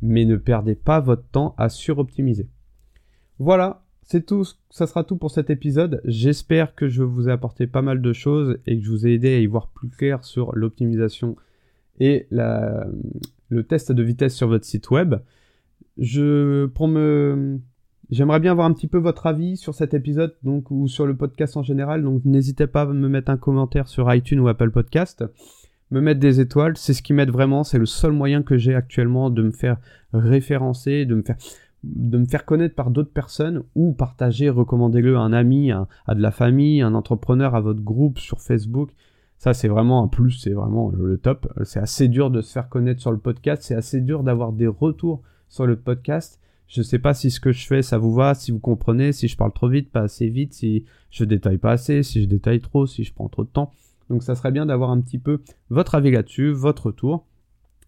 mais 0.00 0.24
ne 0.24 0.36
perdez 0.36 0.76
pas 0.76 1.00
votre 1.00 1.24
temps 1.24 1.56
à 1.58 1.68
suroptimiser. 1.68 2.46
Voilà, 3.40 3.82
c'est 4.02 4.24
tout, 4.24 4.44
ça 4.70 4.86
sera 4.86 5.02
tout 5.02 5.16
pour 5.16 5.32
cet 5.32 5.50
épisode. 5.50 6.00
J'espère 6.04 6.76
que 6.76 6.86
je 6.86 7.02
vous 7.02 7.28
ai 7.28 7.32
apporté 7.32 7.66
pas 7.66 7.82
mal 7.82 8.00
de 8.00 8.12
choses 8.12 8.58
et 8.66 8.78
que 8.78 8.84
je 8.84 8.90
vous 8.90 9.06
ai 9.08 9.14
aidé 9.14 9.34
à 9.34 9.38
y 9.40 9.46
voir 9.46 9.68
plus 9.68 9.88
clair 9.88 10.22
sur 10.22 10.54
l'optimisation 10.54 11.34
et 11.98 12.28
le 12.30 13.62
test 13.64 13.90
de 13.90 14.02
vitesse 14.02 14.36
sur 14.36 14.46
votre 14.46 14.64
site 14.64 14.90
web. 14.90 15.16
Je, 15.98 16.66
pour 16.66 16.86
me, 16.86 17.58
j'aimerais 18.10 18.40
bien 18.40 18.52
avoir 18.52 18.66
un 18.66 18.72
petit 18.72 18.86
peu 18.88 18.98
votre 18.98 19.26
avis 19.26 19.56
sur 19.56 19.74
cet 19.74 19.94
épisode, 19.94 20.34
donc, 20.42 20.70
ou 20.70 20.88
sur 20.88 21.06
le 21.06 21.16
podcast 21.16 21.56
en 21.56 21.62
général. 21.62 22.02
Donc, 22.02 22.24
n'hésitez 22.24 22.66
pas 22.66 22.82
à 22.82 22.86
me 22.86 23.08
mettre 23.08 23.30
un 23.30 23.36
commentaire 23.36 23.88
sur 23.88 24.12
iTunes 24.12 24.40
ou 24.40 24.48
Apple 24.48 24.70
Podcast. 24.70 25.24
Me 25.90 26.00
mettre 26.00 26.20
des 26.20 26.40
étoiles, 26.40 26.76
c'est 26.76 26.94
ce 26.94 27.02
qui 27.02 27.12
m'aide 27.12 27.30
vraiment. 27.30 27.62
C'est 27.62 27.78
le 27.78 27.86
seul 27.86 28.12
moyen 28.12 28.42
que 28.42 28.56
j'ai 28.58 28.74
actuellement 28.74 29.30
de 29.30 29.42
me 29.42 29.52
faire 29.52 29.76
référencer, 30.12 31.04
de 31.04 31.14
me 31.14 31.22
faire, 31.22 31.36
de 31.84 32.18
me 32.18 32.26
faire 32.26 32.44
connaître 32.44 32.74
par 32.74 32.90
d'autres 32.90 33.12
personnes 33.12 33.62
ou 33.76 33.92
partager, 33.92 34.48
recommandez-le 34.48 35.16
à 35.16 35.20
un 35.20 35.32
ami, 35.32 35.70
à 35.70 36.14
de 36.14 36.20
la 36.20 36.32
famille, 36.32 36.82
un 36.82 36.94
entrepreneur, 36.94 37.54
à 37.54 37.60
votre 37.60 37.82
groupe 37.82 38.18
sur 38.18 38.40
Facebook. 38.40 38.90
Ça, 39.38 39.54
c'est 39.54 39.68
vraiment 39.68 40.02
un 40.02 40.08
plus, 40.08 40.32
c'est 40.32 40.54
vraiment 40.54 40.90
le 40.90 41.18
top. 41.18 41.52
C'est 41.64 41.78
assez 41.78 42.08
dur 42.08 42.30
de 42.30 42.40
se 42.40 42.52
faire 42.52 42.68
connaître 42.68 43.00
sur 43.00 43.12
le 43.12 43.18
podcast, 43.18 43.62
c'est 43.62 43.74
assez 43.74 44.00
dur 44.00 44.22
d'avoir 44.22 44.52
des 44.52 44.66
retours 44.66 45.22
sur 45.48 45.66
le 45.66 45.76
podcast. 45.76 46.40
Je 46.68 46.80
ne 46.80 46.84
sais 46.84 46.98
pas 46.98 47.14
si 47.14 47.30
ce 47.30 47.40
que 47.40 47.52
je 47.52 47.66
fais, 47.66 47.82
ça 47.82 47.98
vous 47.98 48.12
va, 48.12 48.34
si 48.34 48.50
vous 48.50 48.58
comprenez, 48.58 49.12
si 49.12 49.28
je 49.28 49.36
parle 49.36 49.52
trop 49.52 49.68
vite, 49.68 49.90
pas 49.90 50.02
assez 50.02 50.28
vite, 50.28 50.52
si 50.52 50.84
je 51.10 51.24
détaille 51.24 51.58
pas 51.58 51.72
assez, 51.72 52.02
si 52.02 52.22
je 52.22 52.28
détaille 52.28 52.60
trop, 52.60 52.86
si 52.86 53.04
je 53.04 53.12
prends 53.14 53.28
trop 53.28 53.44
de 53.44 53.48
temps. 53.48 53.72
Donc 54.10 54.22
ça 54.22 54.34
serait 54.34 54.52
bien 54.52 54.66
d'avoir 54.66 54.90
un 54.90 55.00
petit 55.00 55.18
peu 55.18 55.40
votre 55.70 55.94
avis 55.94 56.10
là-dessus, 56.10 56.50
votre 56.50 56.86
retour. 56.86 57.24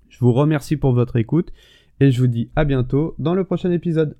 Je 0.09 0.19
vous 0.21 0.33
remercie 0.33 0.77
pour 0.77 0.93
votre 0.93 1.17
écoute 1.17 1.53
et 2.01 2.11
je 2.11 2.21
vous 2.21 2.29
dis 2.29 2.51
à 2.57 2.65
bientôt 2.65 3.15
dans 3.19 3.35
le 3.35 3.45
prochain 3.45 3.71
épisode. 3.71 4.17